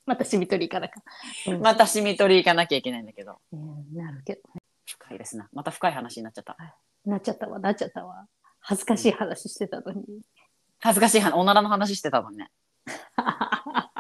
[0.06, 1.02] またしみ取りからか。
[1.48, 1.58] な。
[1.60, 3.42] またシミ取り行かなきゃいけないんだけど。
[3.52, 4.62] うんなるけどね。
[4.86, 5.50] 深いですな。
[5.52, 6.56] また深い話になっちゃった。
[7.06, 8.26] なっちゃったわ、なっちゃったわ。
[8.62, 10.22] 恥ずかしい話してたのに。
[10.80, 12.50] 恥ずかしい話、おならの話してたもんね。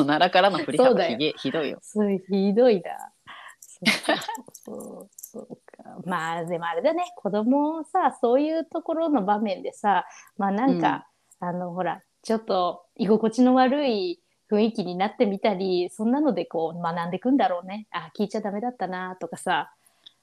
[0.00, 1.78] おならからの振り幅ひげひどいよ。
[1.82, 3.12] それひどいな。
[4.64, 5.98] そうそうか。
[6.04, 11.08] まあでもあれだね、子供さ、そういうところの場面でさ、まあなんか、
[11.40, 14.20] あのほら、ちょっと居心地の悪い
[14.50, 17.86] 雰囲気になってみたり、そんなのでこう学んでいくんだろうね。
[17.90, 19.72] あ、聞いちゃダメだったなとかさ、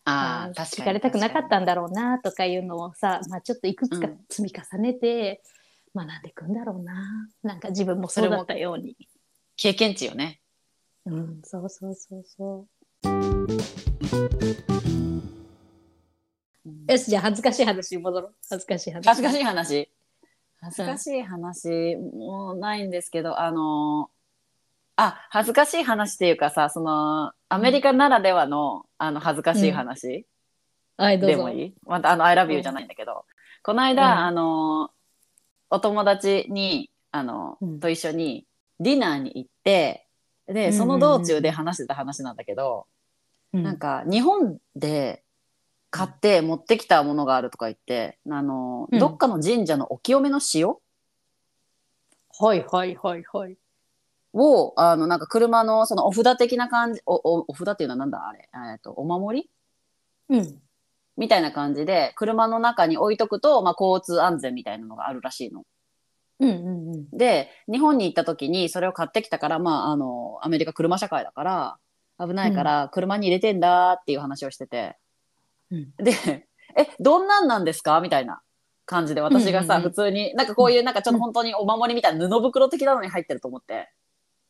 [0.06, 0.68] あ確かに。
[0.70, 5.42] 聞かれたくなかったんだろうなとかいうのをさ、まあちょっといくつかうん積み重ねて
[5.96, 7.30] 学んでいくんだろうな。
[7.44, 8.96] なんか自分もそうだったように。
[9.62, 10.40] 経験値よね。
[11.06, 13.12] うん、そうそうそうそう。
[16.90, 18.36] よし、じゃあ恥ずかしい話に戻ろう。
[18.50, 19.06] 恥ずかしい話。
[19.06, 19.92] 恥ずかしい話。
[20.62, 24.10] 恥ずかしい話もうないんですけど、あの
[24.96, 30.26] あ、恥ずかしい話っていうかさ、その、アメリカならではの、あの、恥ずかしい話
[31.26, 31.36] うぞ。
[31.36, 33.26] でもいい、また、あの、I love you じゃないんだけど、
[33.64, 34.92] この間、うんあの、
[35.70, 38.46] お友達に、あの、うんと一緒に
[38.80, 40.08] ディナーに行って、
[40.48, 42.88] で、その道中で話してた話なんだけど、
[43.54, 43.64] うん。
[43.64, 45.24] なんか日本で
[45.92, 49.00] 買って持ってきたものがあるとか言って、あの、うん。
[49.00, 50.76] どっかの神社のお清めの塩？
[52.40, 53.58] はいはいはいはい。
[54.34, 59.42] を、あの、なんか車のそのお札的な感じ、お、お、お札っていうのはなんだあれ、えっと、お守
[60.30, 60.38] り？
[60.38, 60.62] うん。
[61.18, 65.64] みたいな感じで、車の中に置いとくと、まあ、交通安全みたいなのがあるらしいの。
[66.40, 67.10] うんうんうん。
[67.18, 71.78] で、日本に行った時にそれを買ってきたから、まあ、あの、アメリカ車社会だから、
[72.20, 74.98] 危ないから車に入れてんだっていう話をしてて、
[75.72, 76.14] うんで、
[76.76, 78.00] え、どんなんなんですか？
[78.02, 78.42] みたいな
[78.86, 83.90] 感じで私がさ、うんうんうん普通に、なんかこういうなんかちょっと本当にお守りみたいな布袋的なのに入ってると思って、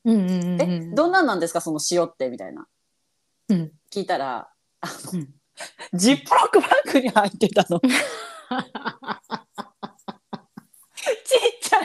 [0.05, 0.61] うんうんうんうん。
[0.61, 1.61] え、どんなんなんですか？
[1.61, 2.67] その塩ってみたいな。
[3.49, 3.71] うん。
[3.91, 4.49] 聞いたら、
[4.81, 5.29] あの、うん
[5.93, 7.81] ジップロックバッグに入ってたの。
[7.81, 7.85] ち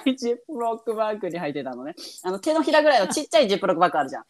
[0.07, 1.95] いジップロックバッグに入ってたのね。
[2.23, 4.25] あの手のひらぐらいのちっちゃいジップロックバッグあるじゃん。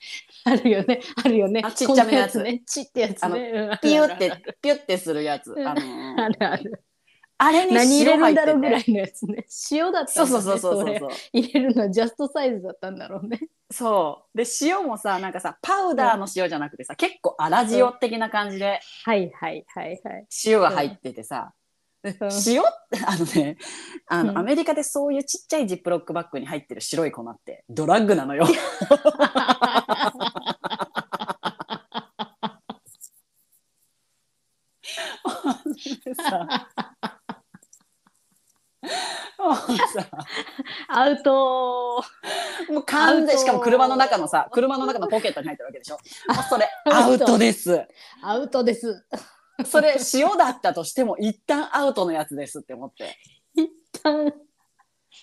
[0.45, 1.01] あるよね。
[1.25, 1.63] あるよね。
[1.65, 2.63] あちっちゃめのやつね。
[2.67, 3.51] ちってやつね。
[3.55, 5.55] うんピュって、ピュってするやつ。
[5.59, 6.85] ああのるある。
[7.37, 8.35] あれに何入れるん。
[8.35, 9.47] だろうぐらいのやつね。
[9.71, 11.11] 塩だったんだねそうそうそうそうそう。
[11.33, 13.41] 入れるのはジャストサイズだったんだろうね。
[13.71, 14.39] そう。
[14.39, 20.27] で、塩もさ、なんかさ、パウダーの塩じゃなくてさ、結構粗塩的な感じではいはいはいはい。
[20.45, 21.53] 塩が入っててさ、
[22.05, 23.57] 塩って、あのね、
[24.09, 24.39] あの、うん。
[24.39, 28.47] アメリカでそういうちっちゃいジップロックバッグに入ってる白い粉ってドラッグなのよ。
[40.89, 42.05] アウト
[42.71, 45.97] もう完全しかも車の中のさ車の中のポケットに入ってるわけでしょ。
[45.97, 46.01] も
[46.41, 46.69] うそれ。
[46.87, 47.87] アウトです。
[48.23, 49.05] アウトです。
[49.65, 53.17] それ塩だったとしても一旦アウトのやつですって思って
[53.55, 53.71] 一
[54.03, 54.33] 旦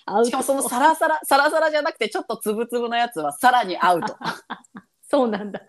[0.06, 0.24] アウト。
[0.26, 4.16] しかもそのサラサラサラサラじゃなくてちょっとつぶつぶのやつはさらにアウト
[5.10, 5.60] そうなんだ。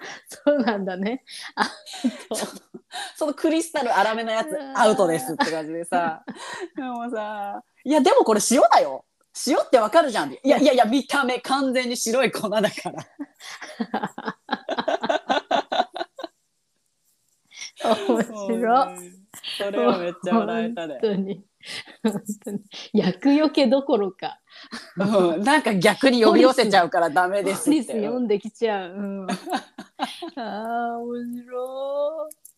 [0.45, 1.26] そうなんだね。
[1.55, 1.68] アウ
[2.30, 2.74] ト。
[3.18, 6.24] そのクリスタル粗めのやつうんアウトですって感じでさ
[6.76, 9.05] でもさいやでもこれ塩だよ
[9.47, 14.53] 塩ってわかるじゃんいやいやいや見た目完全に白い粉だから
[17.84, 19.23] 面白い。
[19.57, 21.45] それはめっちゃ笑えたね本当に。
[22.03, 22.59] 本当に。
[22.93, 24.39] 厄除けどころか。
[24.97, 28.91] うんなんか逆に呼び寄せちゃうからダメですポリスって読んできちゃう。
[28.93, 29.36] うん、あ
[30.36, 32.53] あ、面白い。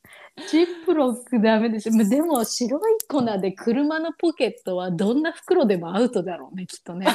[0.50, 1.94] ジップロックダメでしょ。
[1.94, 7.08] までも白い粉で車のポケットはどんな袋でもアウトだろうね、 きっとね。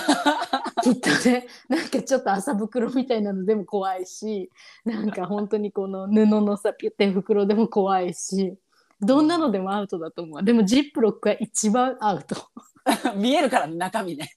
[0.82, 4.50] きっとね、なんかちょっと麻袋みたいなのでも怖いし、
[4.84, 8.56] なんか本当にこの布のさ、ピュッて袋でも怖いし、
[9.00, 10.42] どんなのでもアウトだと思う。
[10.42, 12.36] でもジップロックは一番アウト。
[13.16, 14.36] 見えるからね中身ね。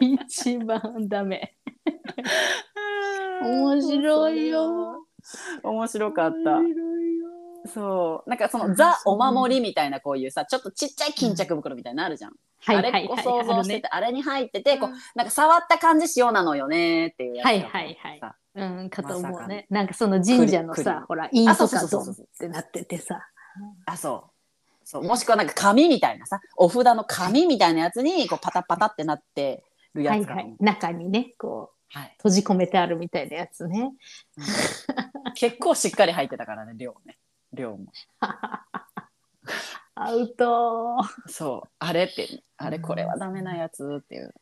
[0.00, 1.56] 一番ダメ。
[3.42, 5.06] 面白いよ。
[5.62, 6.60] 面白かった。
[7.66, 8.30] そう。
[8.30, 12.32] なんかそのザお守りみたいなこういうさ、ちょっとちっちゃい巾着袋みたいなのあるじゃん。
[12.64, 12.82] はいあ。
[12.82, 17.46] れを想像してて、あれに入ってて、こううん、なんか触った感じ塩なのよねっていうやつ。
[17.46, 19.66] はいはいはいさうん、かと思うね。
[19.70, 23.26] なんかその神社のさ、ほら、インとそうそうかドンってなっててさ。
[23.86, 24.30] あ、そう。
[24.84, 25.02] そう。
[25.02, 30.56] もしくはなんか紙みたいなさ、お札の紙みたいなやつに、こうパタパタってなってるやつかなはいはい。
[30.60, 33.92] 中にね、こう、はい閉じ込めてあるみたいなやつね。
[35.34, 37.16] 結構しっかり入ってたからね、量ね。
[37.54, 37.92] 量も。
[39.96, 40.96] アウト
[41.26, 41.68] そう。
[41.78, 44.34] あれって、あれこれはダメなやつっていう。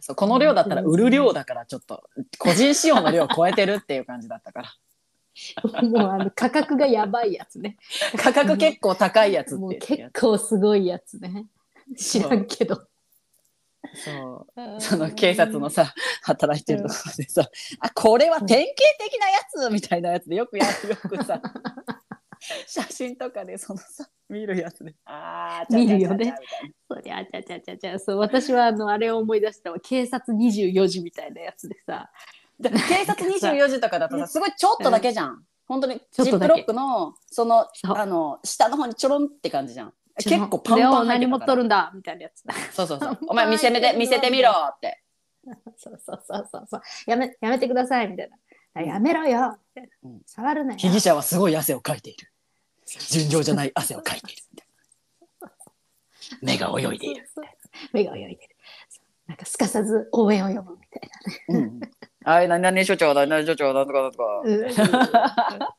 [0.00, 2.02] そうこの量だったら売る量だからちょっと
[2.38, 4.72] 個人仕様の量を超えてるっていう感じだったから
[5.82, 7.76] もうあの価格がやばいやつね。
[8.16, 11.46] 価格結構高いやつって結構すごいやつね。
[11.96, 12.86] 知らんけど。
[13.94, 17.48] そうその警察のさ働いてるところでさ、
[17.80, 21.40] あこれは典型的なやつみたいなやつでよくやるよくさ
[22.66, 26.34] 写真とかでそのさ見るやつであー見るよね。
[26.88, 27.98] そりゃちゃちゃちゃちゃ。
[27.98, 29.78] そう私はあのあれを思い出したわ。
[29.80, 32.10] 警察24時みたいなやつでさ。
[32.62, 39.94] 警察24時とかだとさすごいちょっとだけじゃん、本当にジップロックのそのあの下の方にちょろんって感じじゃん。
[40.16, 42.54] 結構パンパン何持っとるんだみたいなやつだ。
[42.72, 43.18] そうそうそう。
[43.28, 45.02] お前見せめて見せてみろって。
[45.76, 46.80] そうそうそうそうそう。
[47.06, 48.30] やめやめてくださいみたい
[48.74, 48.82] な。
[48.82, 49.58] やめろよ。
[50.02, 50.20] うん。
[50.26, 50.78] 触るなよ。
[50.78, 52.29] 被疑者はすごい汗をかいている
[53.10, 54.70] 尋常じゃない汗をかいているみたいな。
[56.42, 57.54] 目が泳いでいるそうそう
[57.92, 58.56] 目が泳いでる
[59.26, 61.10] なんかすかさず応援を呼ぶみたい
[61.48, 61.80] うん。
[62.24, 64.42] あい、何々所長だ、何々所長だ、とかだとか。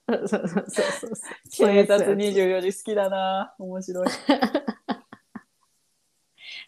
[0.08, 1.12] な、うん、そうそうそうそう。
[1.50, 3.54] そう警察24時好きだな。
[3.60, 4.08] 面白い。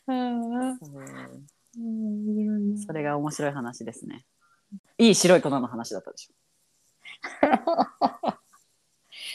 [0.08, 0.72] うん。
[0.72, 0.74] う
[2.74, 2.78] ん。
[2.78, 4.26] それが面白い話ですね。
[4.98, 6.30] いい白い粉の話だったでし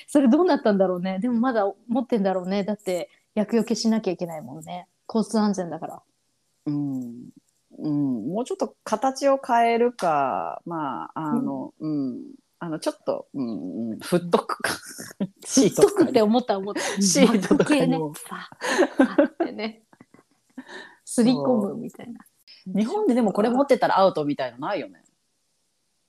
[0.09, 1.19] それどうなったんだろうね。
[1.21, 2.65] でもまだ持ってんだろうね。
[2.65, 4.89] だって厄除けしなきゃいけないもんね。
[5.07, 5.97] 交通安全だから。
[5.97, 6.03] ょ。
[6.67, 7.29] うん。
[7.79, 12.23] うん、もうちょっと形を変えるか、まあ、あの、うん、
[12.59, 14.73] あの、ちょっと、うん、うん、振っとくか。
[15.45, 16.81] シート太くって思った思った。
[17.03, 17.81] シートとかに。
[17.81, 17.99] 系ね。
[19.25, 19.83] ってね。
[21.05, 22.21] すり込むみたいな。
[22.67, 25.05] 日本ででもこれ持ってたらアウトみたいのないよね。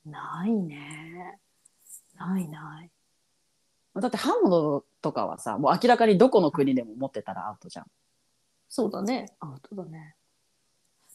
[0.05, 1.37] ないね。
[2.17, 2.91] ないない
[3.95, 7.85] だって刃物とかはさ、もう明らかにどこの国でも持ってたらアウトじゃん。
[8.69, 10.15] そうだねアウトだね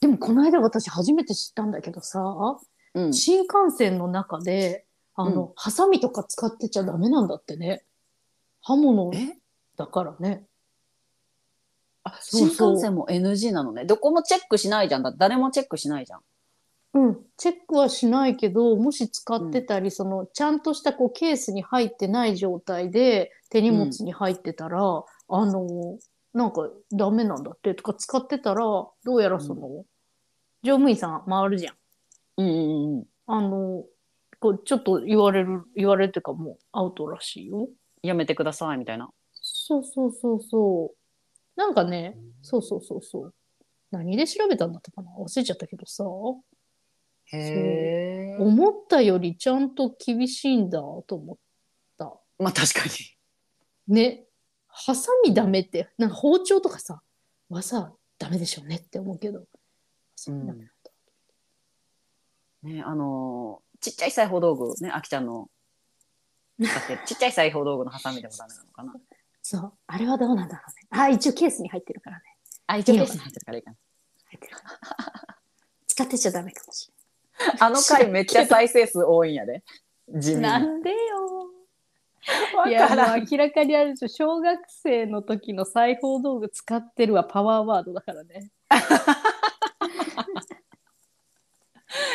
[0.00, 2.58] でもこの間私初めて知ったんだけどさ
[2.94, 3.14] うん。
[3.14, 7.84] 新幹線の中であの、うんハサミとか使ってちゃダメなんだってね
[8.60, 9.38] 刃物え？
[9.76, 10.42] だからね
[12.02, 13.84] あ新そうそう幹線も NG なのね。
[13.84, 15.02] どこもチェックしないじゃん。
[15.02, 16.20] だって誰もチェックしないじゃん。
[16.94, 24.78] うん、チェックはしないけどもし使ってたり、そのちゃんとしたこうケースに入ってない状態で手荷物に入ってたら、
[25.28, 25.98] あの
[26.32, 29.84] なんかダメなんだってとか使ってたらどうやらその、
[30.62, 31.74] 乗務員さん回るじゃん。
[32.36, 33.04] うんうんうん。
[33.26, 33.84] あの
[34.38, 37.68] こうちょっと言われる言われてかもうアウトらしいよ。
[38.02, 39.10] やめてくださいみたいな。
[39.32, 40.96] そうそうそうそう。
[41.56, 43.34] なんかね、そうそうそうそう。
[43.90, 45.10] 何で調べたんだったかな？
[45.18, 46.04] 忘れちゃったけどさ。
[47.26, 48.36] へえ。
[48.38, 51.36] 思ったよりちゃんと厳しいんだと思っ
[51.98, 52.12] た。
[52.38, 52.80] まあ確か
[53.88, 53.94] に。
[53.94, 54.24] ね。
[54.68, 57.00] ハサミダメって、なんか包丁とかさ、
[57.48, 59.40] はさ、ダメでしょうねって思うけど。
[59.40, 59.44] ハ
[60.16, 60.90] サミダメなんだ。
[62.64, 65.50] ね、あのーちっちゃい裁縫道具ね、あきちゃんの。
[66.58, 68.94] だって ちっちゃい裁縫道具のハサミでもダメなのかな。
[69.42, 69.72] そう。
[69.86, 71.02] あれはどうなんだろうね。
[71.02, 72.24] あ、一応ケースに入ってるからね。
[72.66, 73.74] あ、一応ケースに入ってるからいいか
[74.24, 75.38] 入ってるから。
[75.86, 76.94] 使ってちゃダメかもしな。
[77.60, 79.62] あの回めっちゃ再生数多いんやで。
[80.08, 80.60] 地味れない。
[80.60, 80.66] に。
[80.66, 80.96] なんでよ。
[82.56, 83.22] わいや、もからん。
[83.22, 84.08] う明らかにあるでしょ。
[84.08, 88.50] 小学生の時の裁縫道具使ってるはパワーワードだからね。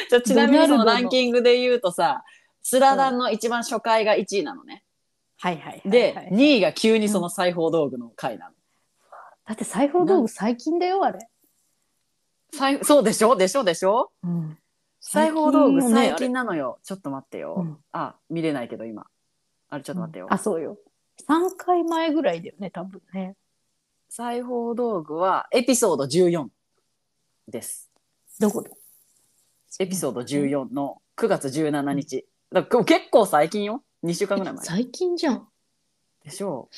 [0.09, 2.23] じゃあちなみにそのランキングで言うとさ、
[2.63, 4.83] スラダンの一番初回が1位なのね。
[5.37, 5.89] はいはいはい、はい。
[5.89, 8.53] で、2位が急にその裁縫道具の回なの。
[9.45, 11.19] だって裁縫道具最近だよ、あれ。
[12.53, 13.35] 裁そうでしょ？
[13.35, 13.63] でしょ？
[13.63, 14.11] でしょ？
[14.23, 14.58] うん。
[14.99, 16.79] 裁縫道具最近なのよ。
[16.83, 17.55] ちょっと待ってよ。
[17.57, 19.07] うんあ、見れないけど今。
[19.69, 20.27] あれちょっと待ってよ。
[20.29, 20.77] あ、そうよ。
[21.27, 23.35] 3回前ぐらいだよね多分ね
[24.07, 26.47] 裁縫道具はエピソード14
[27.47, 27.89] です。
[28.39, 28.71] どこで
[29.79, 32.25] エピソード14の9月17日。
[32.51, 33.83] だから結構最近よ。
[34.03, 34.65] 2週間ぐらい前。
[34.65, 35.47] 最近じゃん
[36.23, 36.69] でしょ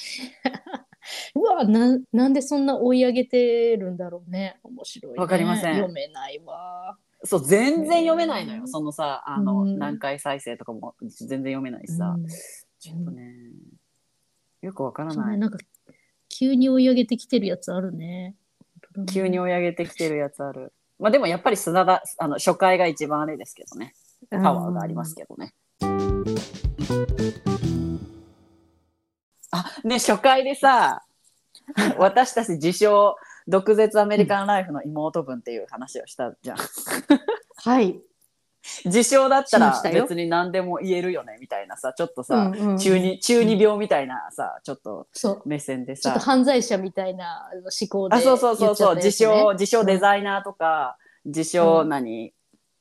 [1.35, 7.10] う わななんでそんな追い上げてるんだろうね面白い、ね、わかりません読めないわう。
[7.23, 8.67] そう、全然読めないのよ。
[8.67, 12.15] そのさ、あの、うん何回再生とかも全然読めないしさ。
[12.17, 12.27] うん
[12.79, 13.35] ちょっとね、
[14.63, 15.31] よくわからない。
[15.33, 15.59] ねなんか
[16.29, 18.35] 急に追い上げてきてるやつあるね
[19.07, 20.73] 急に追い上げてきてるやつある。
[20.97, 23.93] まあでもやっぱり砂田、あの、初回が一番あれですけどね。
[24.29, 25.53] パワーがありますけどね。
[29.51, 31.03] あ、ね、初回でさ、
[31.97, 33.15] 私たち自称、
[33.47, 36.57] 毒舌アメリカンライフの妹分っていう話をしたじゃん。
[37.63, 38.01] はい、
[38.85, 45.07] 自称だったら別に何でも言えるよねみたいなさ、ちょっとさ、うんうん中二、中二病みたいなさ、ちょっと
[45.45, 46.01] 目線でさ。
[46.01, 52.33] ちょっと、犯罪者みたいな思考であ、そうそうそうそう、自称、自称デザイナーとか、自称何、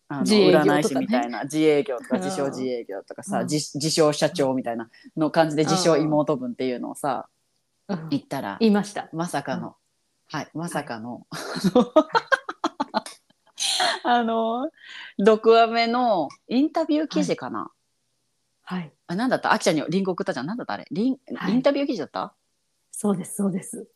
[0.09, 2.23] あの占い師みたいな、自営業とか、うん。
[2.23, 3.47] 自称自営業とかさ、うん。
[3.47, 7.29] 自自称社長みたいなの感じで、自称妹分っていうのをさ、
[7.89, 8.09] うん。
[8.11, 9.09] 言ったら、言いました。
[9.13, 9.77] まさかの、
[10.29, 11.27] はい、まさかの、
[14.05, 14.71] あの、
[15.19, 17.71] 毒アメのインタビュー記事かな、
[18.63, 18.93] はい。
[19.07, 19.53] あ、なんだった？
[19.53, 20.47] あきちゃんにリンク送ったじゃん。
[20.47, 20.75] なんだった？
[20.75, 20.87] あれ？
[20.91, 21.55] リン、はい。
[21.55, 22.35] インタビュー記事だった？
[22.93, 23.89] そうですそうです。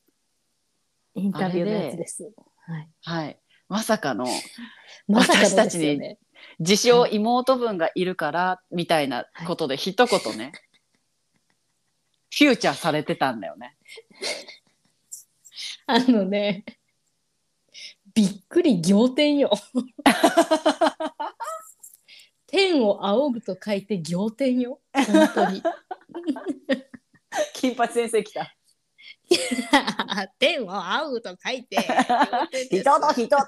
[1.14, 2.32] インタビューのやつです。
[2.66, 2.88] はい。
[3.02, 3.38] はい。
[3.68, 4.26] まさかの、
[5.08, 6.18] まさかの私たちに
[6.58, 10.52] 自称妹分がいるから、みたいなことで一言ね、
[12.36, 13.76] フューチャーされてたんだよね。
[15.86, 16.64] あのね
[18.14, 19.50] びっくり仰天よ。
[22.46, 24.80] 天を仰ぐと書いて仰天よ。
[24.92, 25.62] 本当に。
[27.54, 28.54] 金八先生来た。
[30.38, 31.76] 天を仰ぐと書いて
[32.70, 33.44] 人と人と。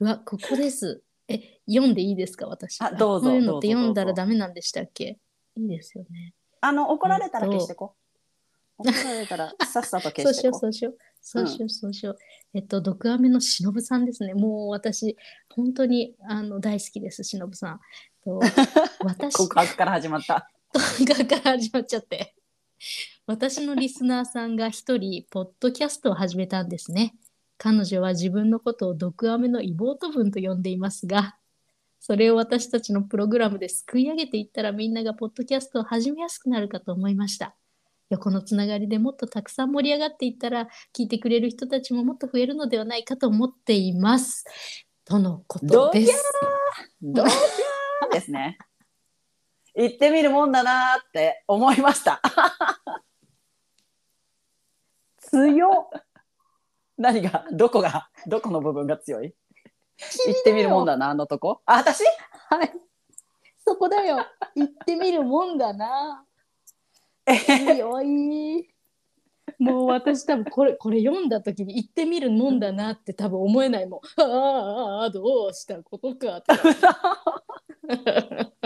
[0.00, 1.02] うわここです。
[1.26, 2.80] え読んでいいですか私。
[2.82, 5.18] あどうぞこういうのって読んだらダメなんでしたっけ？
[5.56, 6.34] いいですよね。
[6.60, 7.96] あの、怒られたら消してこ。
[8.78, 10.58] 怒られたらさっさと消 そうしてようしこ。
[10.60, 12.18] そうしようそうしようそうしよう、
[12.52, 14.34] えっと毒アメのしのぶさんですね。
[14.34, 15.16] もう私
[15.48, 17.80] 本当にあの大好きですしのぶさん
[18.22, 18.40] と
[19.02, 20.48] 私告白から始まった。
[20.74, 22.34] がから始まっちゃって。
[23.26, 27.14] 私のリスナーさんが一人ポッドキャストを始めたんですね。
[27.56, 31.38] 彼女は自分のことを毒アメの妹分と呼んでいますが
[32.00, 37.56] それを私たちのプログラムですくい上げていったらみんながポッドキャストを始めやすくなるかと思いました
[38.14, 44.44] 横のつながりでもっとたくさん盛り上がっていったら聞いてくれる人たちももっと増えるのではないかと思っています
[45.04, 46.22] とのことです
[47.02, 48.58] どうやーですね。
[49.76, 52.20] 行ってみるもんだなーって思いました。
[55.18, 56.02] 強っ
[56.96, 57.44] 何が？
[57.50, 58.08] どこが？
[58.26, 59.34] どこの部分が強い？
[60.26, 61.60] 行ってみるもんだな、あのとこ。
[61.66, 62.04] あ、私？
[62.50, 62.72] はい。
[63.66, 64.24] そこだよ。
[64.54, 66.24] 行ってみるもんだな。
[67.26, 68.68] え強い。
[69.58, 74.00] もう私多分これこれ読んだ時に行ってみるもんだなって多分思えないもん。
[74.20, 76.54] ああああどうしたことかって。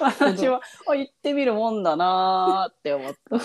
[0.00, 3.40] 私はあ行ってみるもんだなーって思った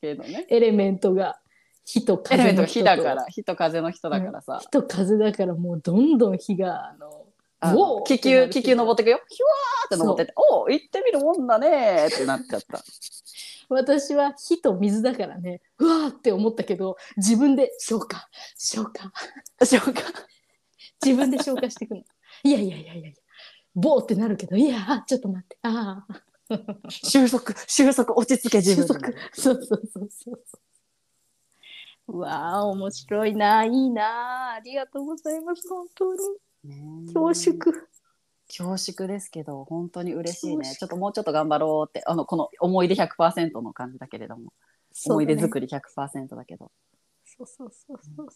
[0.00, 0.46] けどね。
[0.50, 1.40] エレメントが
[1.84, 4.58] 火とエレメント火だから、火と風の人だからさ。
[4.60, 7.26] 火と風だからもうどんどん火があの
[8.06, 9.20] 気球、気球登ってくよ。
[9.28, 12.82] ヒュワーって登ってて、おお行ってみるもんだねーってなっちゃった。
[13.68, 19.12] 私は火と水だからねうわーって思ったけど自分で消化消化
[19.64, 20.02] しょうか。
[21.04, 22.02] 自分で消化していくの。
[22.42, 23.12] いやいやいやいやいや、
[23.74, 26.22] ボーってなるけど、いや、あちょっと待って、ああ、
[26.88, 29.12] 収束、収束、落ち着け自収分束。
[29.32, 30.40] そうそうそうそう。
[32.08, 36.18] うわあ、面白いな、いいな、ありがとうございます、本当に。
[36.64, 36.82] ね
[37.12, 37.90] 恐縮。
[38.50, 40.74] 恐縮ですけど、本当に嬉しいね。
[40.74, 44.52] ちょっともうちょっと頑張ろうって、あの、この思い出100%の感じだけれども、
[45.06, 45.68] 思い出作り。
[45.68, 46.72] り100%だけど。
[47.24, 48.28] そうそうそうそう。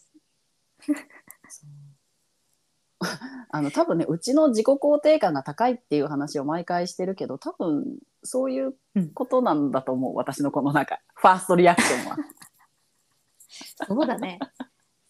[3.51, 8.73] あの、多分ね、うちの自己肯定感が高いっていう話を毎回してるけど、多分、そういう
[9.13, 10.15] ことなんだと思う。
[10.15, 12.17] 私のこのなんか、ファーストリアクションは。
[13.87, 14.39] そうだね。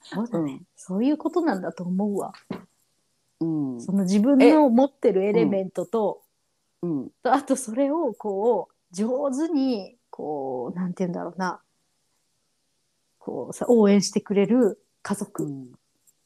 [0.04, 2.34] そうだね、うんそういうことなんだと思うわ。
[3.40, 3.82] うん。
[3.82, 6.22] その自分の持ってるエレメントと、
[6.82, 7.10] うん。
[7.24, 11.62] とあとそれをこう上手にこうなんて言うんだろうな
[13.20, 15.72] こうさ応援してくれる家族、うん。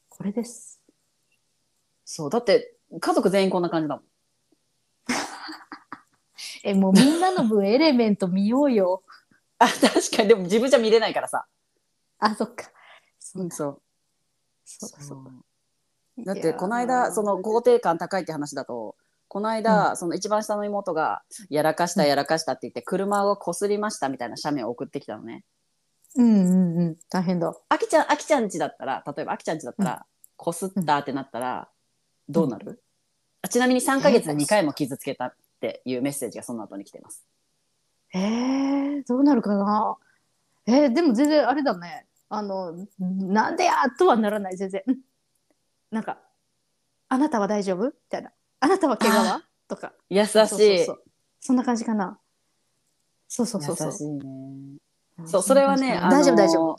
[0.08, 0.80] これです
[2.04, 2.30] そう。
[2.30, 4.04] だって、家族全員こんな感じだもん。
[6.64, 9.04] えもうみんなの分エレメント見ようよ。
[9.58, 11.46] あ確かにでも自分じゃ見れないからさ。
[12.18, 12.68] あそっか。
[13.20, 13.82] そうだそう
[14.64, 15.30] そうだそうだ。
[16.24, 18.96] だってこの間その肯定感高いって話だと
[19.28, 25.44] この間、その一番下の妹が「やらかしたやらかした」って言って車をこすりましたみたいな写メを送ってきたのね。
[26.16, 27.54] うんうんうん大変だ。
[27.68, 30.06] あきちゃんあきちゃんちだったら例えばあきちゃんちだったら、
[30.36, 31.68] こすったってなったら
[32.28, 32.82] どうなる、
[33.42, 37.24] あちなみに3ヶ月で2回も傷つけたっていうメッセージがその後に来てます。
[38.12, 39.96] えー、どうなるかな？
[40.66, 42.06] えー、でも全然あれだね。
[42.28, 44.82] あのなんでやとはならない全然。
[45.90, 46.18] うんなんか
[47.08, 47.86] あなたは大丈夫？
[47.86, 48.32] みたいな。
[48.60, 49.42] あなたは怪我は？
[49.68, 49.92] とか。
[50.08, 50.86] 優しい
[51.40, 52.18] そんな感じかな。
[53.28, 54.00] そうそうそうそう優し。
[54.04, 54.20] いね。
[55.26, 56.76] そうそれはね大丈夫あのー大丈夫。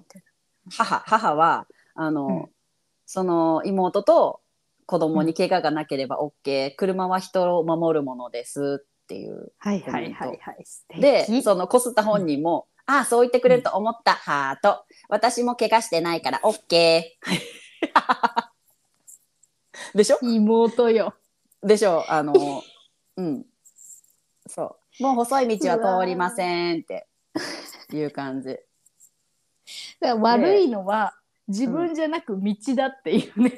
[0.70, 2.45] 母母はあの、うん
[3.14, 4.39] その妹と
[4.86, 11.01] 子供に怪我がなければ OK、車は人を守るものですっていうはいはいはいはい。
[11.01, 17.01] でそのこすった本人も、ああそう言ってくれると思った、ハート私も怪我してないから OK
[19.95, 20.17] でしょ？
[20.21, 21.13] 妹よ。
[21.63, 22.05] でしょ？
[22.11, 22.34] あの
[23.17, 23.45] うん。
[24.47, 25.03] そう。
[25.03, 27.07] もう細い道は通りませんって。
[27.93, 28.49] いう感じ。
[28.49, 31.15] だから悪いのは
[31.47, 33.53] 自分じゃなく道だっていうね。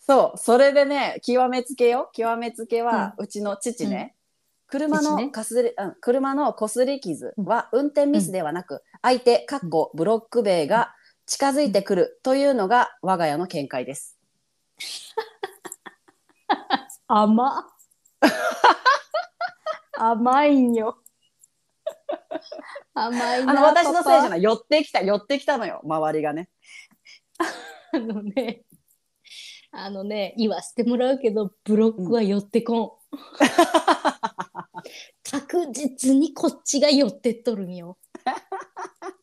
[0.00, 2.10] そう、それでね、極めつけよ。
[2.12, 4.14] 極めつけは、うちの父ね、
[4.68, 5.24] 車父ね。
[5.26, 10.94] のかすり、うん、車のこすり傷は運転ミスではなく、相手、かっこブロック塀が
[11.26, 14.15] 近づいてくるというのが我が家の見解です。
[17.08, 17.66] 甘
[19.92, 21.02] 甘いんよ。
[22.94, 24.30] 甘いなあの、私のせいじゃい。
[24.30, 24.42] ない。
[24.42, 26.50] 寄ってきた、寄ってきたのよ、周りがね。
[27.92, 28.64] あのね、
[29.72, 32.90] あのね、言わせてもらうけど、ブロックは寄ってこん。
[35.30, 37.98] 確実にこっちが寄ってっとるんよ。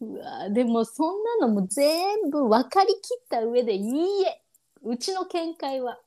[0.00, 4.42] うわでもそんなのも全部分かりきった上でいいえ。
[4.82, 5.98] うちの見解は。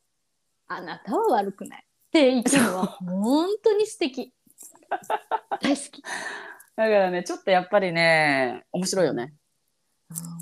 [0.67, 1.85] あなたは悪くない。
[1.85, 4.33] って言うのは本当に素敵。
[5.61, 6.01] 大好き。
[6.01, 9.33] だからね、ちょっとやっぱりね、面白いよね。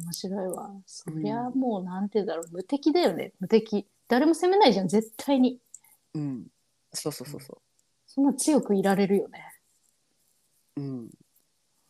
[0.03, 0.71] 面白いわ。
[0.85, 2.45] そりゃもうなんて言うんだろう。
[2.51, 3.33] 無敵だよね。
[3.39, 3.87] 無敵。
[4.07, 5.59] 誰も責めないじゃん絶対に。
[6.13, 6.47] うん。
[6.93, 7.61] そうそうそうそ
[8.07, 9.53] そんな強くいられるよね。
[10.77, 10.81] う。
[10.81, 11.09] うん。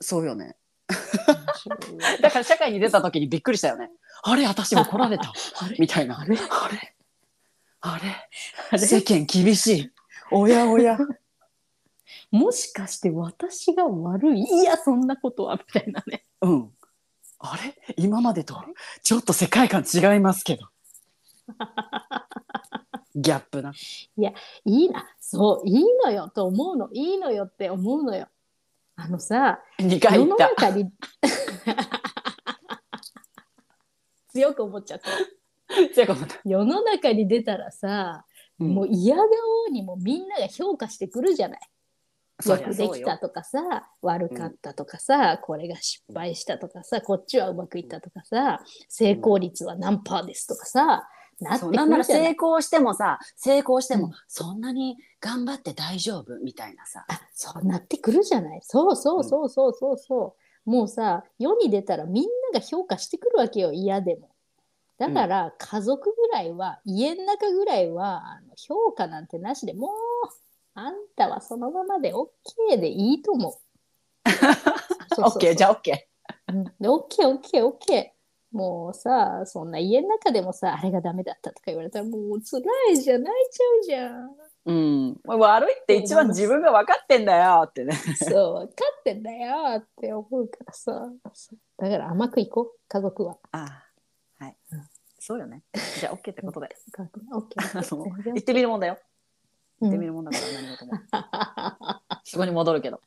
[0.02, 0.56] そうよね。
[2.22, 3.92] だから社会に出た時にびっくりしたよね。
[4.24, 5.32] あれ、私も来られた。
[5.78, 6.20] みたいな。
[6.20, 6.38] あれ？
[6.38, 6.96] あれ？
[7.82, 8.28] あれ？
[8.72, 8.80] あれ？
[8.80, 9.92] 世間厳しい。
[10.32, 10.98] おやおや。
[12.32, 14.42] もしかして私が悪い？
[14.42, 16.72] いやそんなことはみたいなねうん。
[17.40, 17.76] あれ？
[17.98, 18.64] 今までと
[19.04, 20.68] ちょっと世界観違いますけど。
[23.16, 23.74] ギャップな。
[24.66, 28.28] いいなそういいのよと思うのいいのよって思うのよ
[29.02, 30.66] あのさ2回世の言った。
[30.68, 30.92] 中に
[34.28, 35.10] 強く思っちゃった。
[35.94, 36.36] 強く思った。
[36.44, 38.26] 世の中に出たらさ、
[38.60, 38.76] うん。
[38.76, 39.26] もう嫌顔
[39.72, 41.60] にもみんなが評価してくるじゃない。
[42.46, 51.10] よくできたとかさ悪かったとかさ、これが失敗したとかさこっちはうまくいったとかさ成功率は何パーですとかさ
[51.44, 52.26] なってんならるじゃない。
[52.28, 54.14] 成功してもさ成功しても、うん。
[54.28, 57.06] そんなに頑張って大丈夫みたいなさ。
[57.08, 58.60] あそうなってくるじゃない。
[58.64, 60.36] そうそうそうそうそうそ
[60.66, 62.24] う、もうさ世に出たらみん
[62.54, 64.30] なが評価してくるわけよ嫌でも。
[64.98, 69.92] だから、家族ぐらいは家の中ぐらいはあの評価なんてなしでもう
[70.74, 72.28] あんたはそのままで OK
[72.80, 73.54] でいいと思う。
[75.16, 75.98] OK じゃあ OK
[76.54, 76.64] うん。
[76.66, 78.10] で OKOKOK
[78.52, 84.30] もうさそんな家の中でもさあれがダメだったとか言われたらもう辛いじゃん泣いちゃうじゃん。
[84.66, 85.20] うん。
[85.26, 87.96] 悪いって一番自分が分かってんだよってね。
[87.96, 91.10] そう分かってんだよって思うからさ。
[91.78, 93.38] だから甘くいこう家族は。
[93.52, 93.84] あ
[94.40, 94.90] はい、うん
[95.20, 95.64] そうよね。
[96.00, 96.70] じゃあ OK ってことで。
[96.92, 97.46] 家族 OK
[97.78, 98.98] あの全然言ってみるもんだよ。
[99.82, 99.90] うん。
[99.90, 103.02] 言ってみるもんだから何事も、 そこに戻るけど。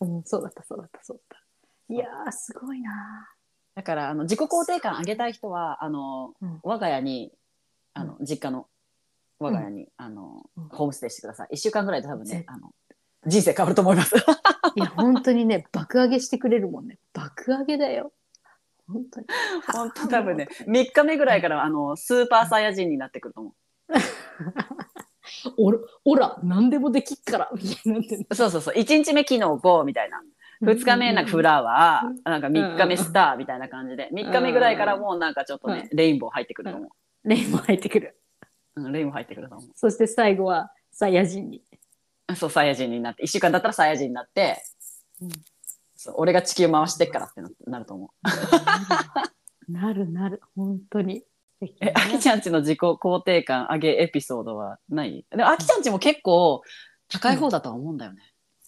[0.00, 1.38] うん、そうだったそうだったそうだっ
[1.88, 1.94] た。
[1.94, 3.30] いやーすごいな
[3.78, 6.58] だからあの自己肯定感上げたい人はあの、うん。
[6.64, 7.30] 我が家に
[7.94, 8.66] あの、実家の
[9.38, 10.68] 我が家に、あのうん。
[10.68, 11.50] ホームステイしてください。
[11.52, 12.72] 1週間ぐらいで多分ねぜあの
[13.24, 14.16] 人生変わると思います。
[14.74, 16.98] いや本当にね爆上げしてくれるもんね。
[17.12, 18.12] 爆上げだよ。
[18.88, 19.26] 本当に。
[19.72, 23.54] 本当多分ね 3日目ぐらいからあのスーパーサイヤ人になってくると思
[25.56, 28.74] おらおら何でもできっからみたいになそうそうそう。
[28.74, 30.20] 1日目昨日 GO みたいな
[30.62, 32.16] 2日目なんかフラワうん。
[32.16, 36.88] ーなんか3日目スターみたいな感じで3日目ぐらいからもうなんかちょっとねレインボー入ってくると思
[37.24, 38.18] レイも入ってくる。
[38.76, 39.70] う、うん、レインボー入ってくると思う。
[39.74, 41.62] そして最後はサイヤ人に。
[42.36, 44.62] そうサイヤ人になって1週間だったらサイヤ人になって、
[45.20, 45.28] うん。
[45.96, 48.10] そう俺が地球回してっからってななると思
[49.68, 49.72] う。
[49.72, 51.24] なるなる本当に。
[51.80, 55.26] えね、あきちゃんちの自己肯定感上げエピソードはない？
[55.28, 56.62] でもあきちゃんちも結構
[57.08, 58.22] 高い方だとは思うんだよね。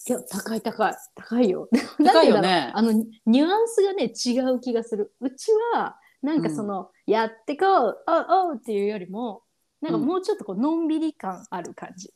[0.09, 0.95] いや高い高い。
[1.15, 1.69] 高いよ。
[2.03, 2.71] 高いよね。
[2.75, 5.15] あのニュアンスがね違う気がする。
[5.21, 9.43] うちはなんかその、やってこうおうおうっていうよりも
[9.81, 12.13] なんかもうちょっとこうのんびり感ある感じ、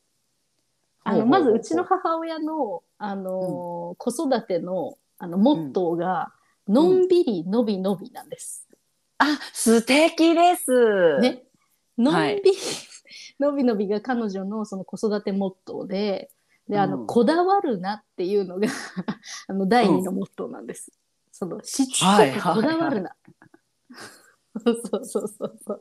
[1.04, 6.32] あのまずうちの母親の、あのー子育てのあのモットーが、
[6.68, 8.68] のんびりのびのびなんです。
[9.18, 11.18] あ素敵です。
[11.20, 11.44] ね。
[11.96, 12.56] のんはいびり、
[13.40, 16.30] のびのびが彼女のその子育てモットーで、
[16.68, 18.68] で、あの、うんこだわるなっていうのが
[19.48, 20.92] あの第二のモットーなんです。
[21.30, 23.16] そのしつこはいはいくこだわるな。
[24.64, 25.80] そうそうそうそう。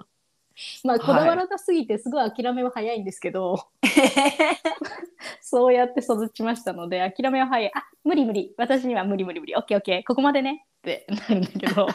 [0.84, 3.67] まあ、こだわらなすぎてすごい諦めは早いんですけど、
[5.41, 7.71] そうやって育ちましたので、諦めは早い。
[7.73, 8.53] あ、無理無理。
[8.57, 9.55] 私には無理無理無理。
[9.55, 10.03] オッケーオッケー。
[10.05, 10.65] ここまでね。
[10.79, 11.88] ってなるんだけど。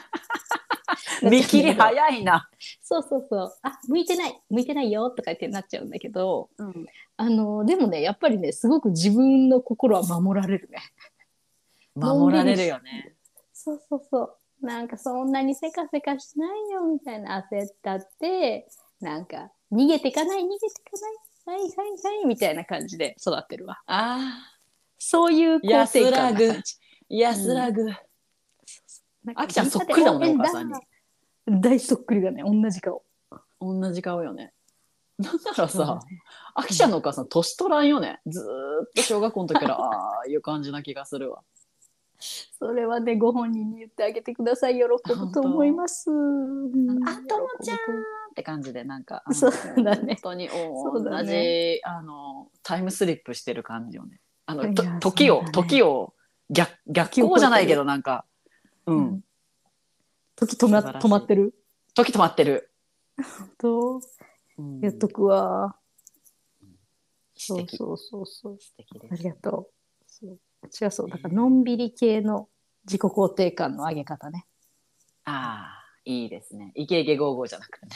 [1.30, 2.48] 見切り早いな。
[2.82, 3.58] そうそうそう。
[3.62, 4.42] あ、向いてない。
[4.50, 5.10] 向いてないよ。
[5.10, 10.78] とか言ってなっちゃうんだけど、うん、あの、でもね、やっぱりね、すごく自分の心は守られるね。
[11.94, 13.14] 守られるよね。
[13.52, 14.36] そうそうそう。
[14.60, 18.68] なんかそんなにせかせかしないよみたいな焦ったって、
[19.00, 23.80] なんか逃げてかない、逃げてかない、はいはいはいみたいな感じで育ってるわ。
[23.86, 24.52] あ
[24.98, 26.52] そういうあ、安らぐ。
[27.08, 27.88] 安らぐ。
[29.34, 30.74] あきちゃんそっくりだもんねお母さんに
[31.50, 33.02] 大そっくりだね、同じ顔。
[33.60, 34.52] 同じ顔よね。
[35.18, 36.00] なんならさ
[36.54, 38.20] あきちゃんのお母さん年取らんよね。
[38.26, 38.44] ずー
[38.84, 41.42] っと小学校の時から ああいう感じな気がするわ。
[42.20, 44.74] それはね、ご本人に言ってあげてください。
[44.74, 46.10] 喜ぶと思います。
[46.10, 47.78] うんあともちゃんっ
[48.34, 54.20] て感じでなんかそうだね本当に同じ、ねあのタイムスリップしてる感じよね。
[54.46, 56.14] あの時を、時を
[56.50, 58.24] 逆逆行じゃないけどなんか
[58.86, 59.24] う、うんん
[60.38, 61.54] 時止ま止まってる？
[61.94, 62.70] 時止まってる。
[63.58, 64.00] と
[64.58, 65.76] うん言っとくわ。
[67.36, 68.58] そうそうそうそう。
[68.60, 69.12] 素敵です。
[69.12, 69.70] ありがと
[70.22, 70.26] う
[70.62, 72.48] うちはそう、だからのんびり系の
[72.84, 74.46] 自己肯定感の上げ方ね。
[75.24, 76.72] ああいいですね。
[76.74, 77.92] イケイケゴーゴーじゃなくてね。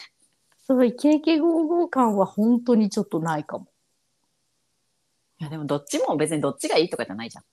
[0.64, 3.66] そう、イケイケゴーゴー感は本当にちょっとないかも。
[5.40, 7.44] いやでもどっちも別にどっちがいいとかじゃないじゃん。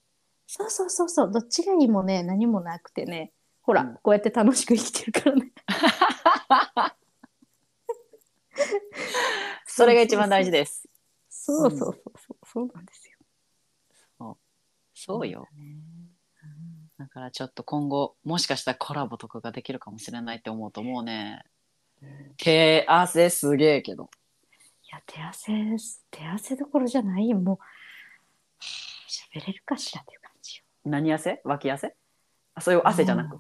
[0.46, 3.32] そうそうそうそう、どっちがいいもね、何もなくてね。
[3.70, 5.52] ほら、うんこうやって楽しく生きてるからね。
[9.68, 10.90] それが一番大事です。
[11.30, 13.12] そうそうそうそう、そうなんです
[14.18, 14.38] よ。
[14.96, 15.48] そうよ。
[15.54, 15.84] ね。
[16.98, 21.44] だからちょっと今後もしかしたらコラボとかができるかもしれないって思うともうね
[22.38, 24.10] 手汗すげえけど
[24.82, 25.78] いや、手汗、
[26.10, 27.38] 手汗どころじゃないよ。
[27.38, 27.66] もう、は
[28.58, 28.64] あ
[29.38, 30.64] 喋れるかしらっていう感じよ。
[30.86, 31.42] 何汗？
[31.44, 31.96] 脇汗？
[32.56, 33.40] あそういう汗じゃなくあ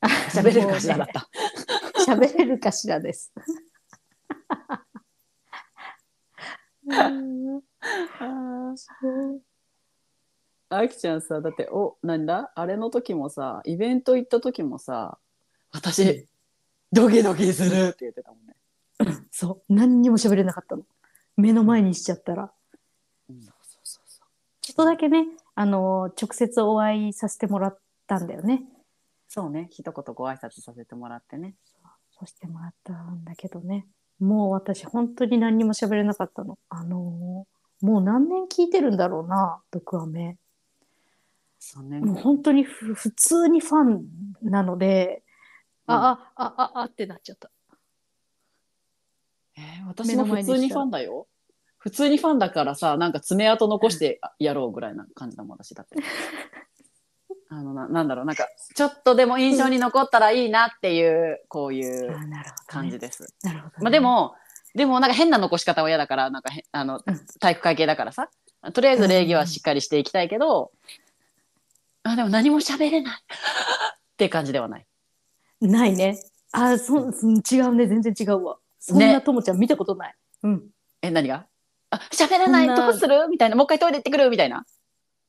[0.30, 1.28] 喋れるかしらだった。
[2.06, 3.32] 喋れるかしらです。
[10.70, 12.52] あきちゃんさだっておなんだ？
[12.54, 15.18] あれの時もさイベント行った時もさ
[15.72, 16.26] 私
[16.92, 18.54] ドキドキするって言ってたもんね。
[19.30, 20.84] そう、何にも喋れなかったの。
[21.36, 22.50] 目の前にしちゃったら。
[23.30, 23.40] うん
[24.60, 25.24] ちょっとだけね、
[25.54, 28.64] あの、直接お会いさせてもらったんだよね。
[29.28, 31.54] そうね一言ご挨拶させてもらってね。
[32.10, 33.86] そうしてもらったんだけどね。
[34.18, 36.58] もう私、本当に何にも喋れなかったの。
[36.68, 37.46] あの
[37.80, 40.36] もう何年聞いてるんだろうな、毒アメ。
[41.60, 44.04] そうねもう本当にふ普通にファン
[44.42, 45.22] なので、
[45.86, 47.50] うんあ、あ、あ、あ、あってなっちゃった。
[49.56, 51.26] えー私も普通にファンだよ。
[51.78, 55.96] 普通にファンだからさなんか爪痕残してやろうぐらいな感じだもん私だって。
[57.50, 62.14] あのななんだろうなんかちょっとでも印象に残ったらいいなっていうこういう。
[62.66, 63.26] 感じです。
[63.42, 63.74] なるほど、ね。
[63.80, 64.34] まあで、も
[64.74, 68.28] でもなんか変な残し方は嫌だからなんかへあのうん体育会系だからさ
[68.74, 70.72] とりあえず礼儀はしっかりしていきたいけど、
[72.02, 73.16] あでも何も喋れないっ
[74.16, 74.86] て感じではない。
[75.60, 76.18] ないね。
[76.52, 77.86] あ、そ、うん違うね。
[77.86, 78.58] 全然違うわ。
[78.78, 80.14] そんなともちゃん見たことない。
[80.42, 80.62] うん。
[81.02, 81.46] え何が？
[81.90, 83.28] あ喋れないどうする？
[83.28, 84.28] みたいなもう一回トイレ行ってくる？
[84.28, 84.66] みたいな、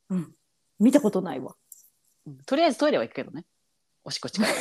[0.09, 0.31] うん。
[0.79, 1.55] 見たことないわ。
[2.29, 3.45] うんとりあえずトイレは行くけどね
[4.03, 4.49] おしっこ近い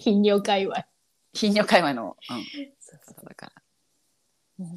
[0.00, 0.84] 頻尿界隈。
[1.32, 2.44] 頻尿界隈の、うん、
[3.14, 3.52] 方だから。
[4.58, 4.76] そう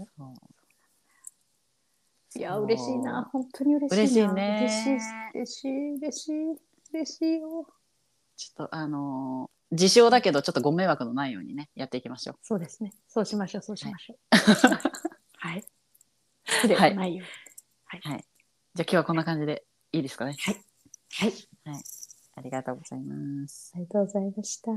[2.36, 3.30] いや、嬉しいな。
[3.32, 4.34] 本当に嬉しいな。
[4.34, 6.34] 嬉しいね嬉しい、嬉しい、嬉しい、
[6.94, 7.68] 嬉しいよ。
[8.36, 12.36] ちょっとあのー自称だけどちょっとご迷惑のないようにねやっていきましょう。
[12.44, 12.94] そうですね。
[13.08, 14.18] そうしましょう、そうしましょう。
[15.38, 15.64] はい。
[16.46, 17.26] 失礼のないよ
[17.88, 18.02] はい。
[18.04, 18.20] じゃあ
[18.76, 19.66] 今日はこんな感じで
[19.96, 20.32] いいですかね？
[20.32, 20.58] うに。
[21.14, 21.84] はい。
[22.36, 23.72] ありがとうございます。
[23.76, 24.72] ありがとうございました。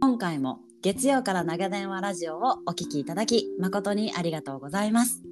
[0.00, 5.22] 今回も月曜から長電話ラジオをお聞きいただき誠にありがとうございます。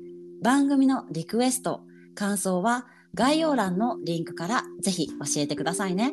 [0.42, 1.80] 番組のリクエスト、
[2.14, 6.12] 感想は概要欄のリンクからぜひ教えてくださいね。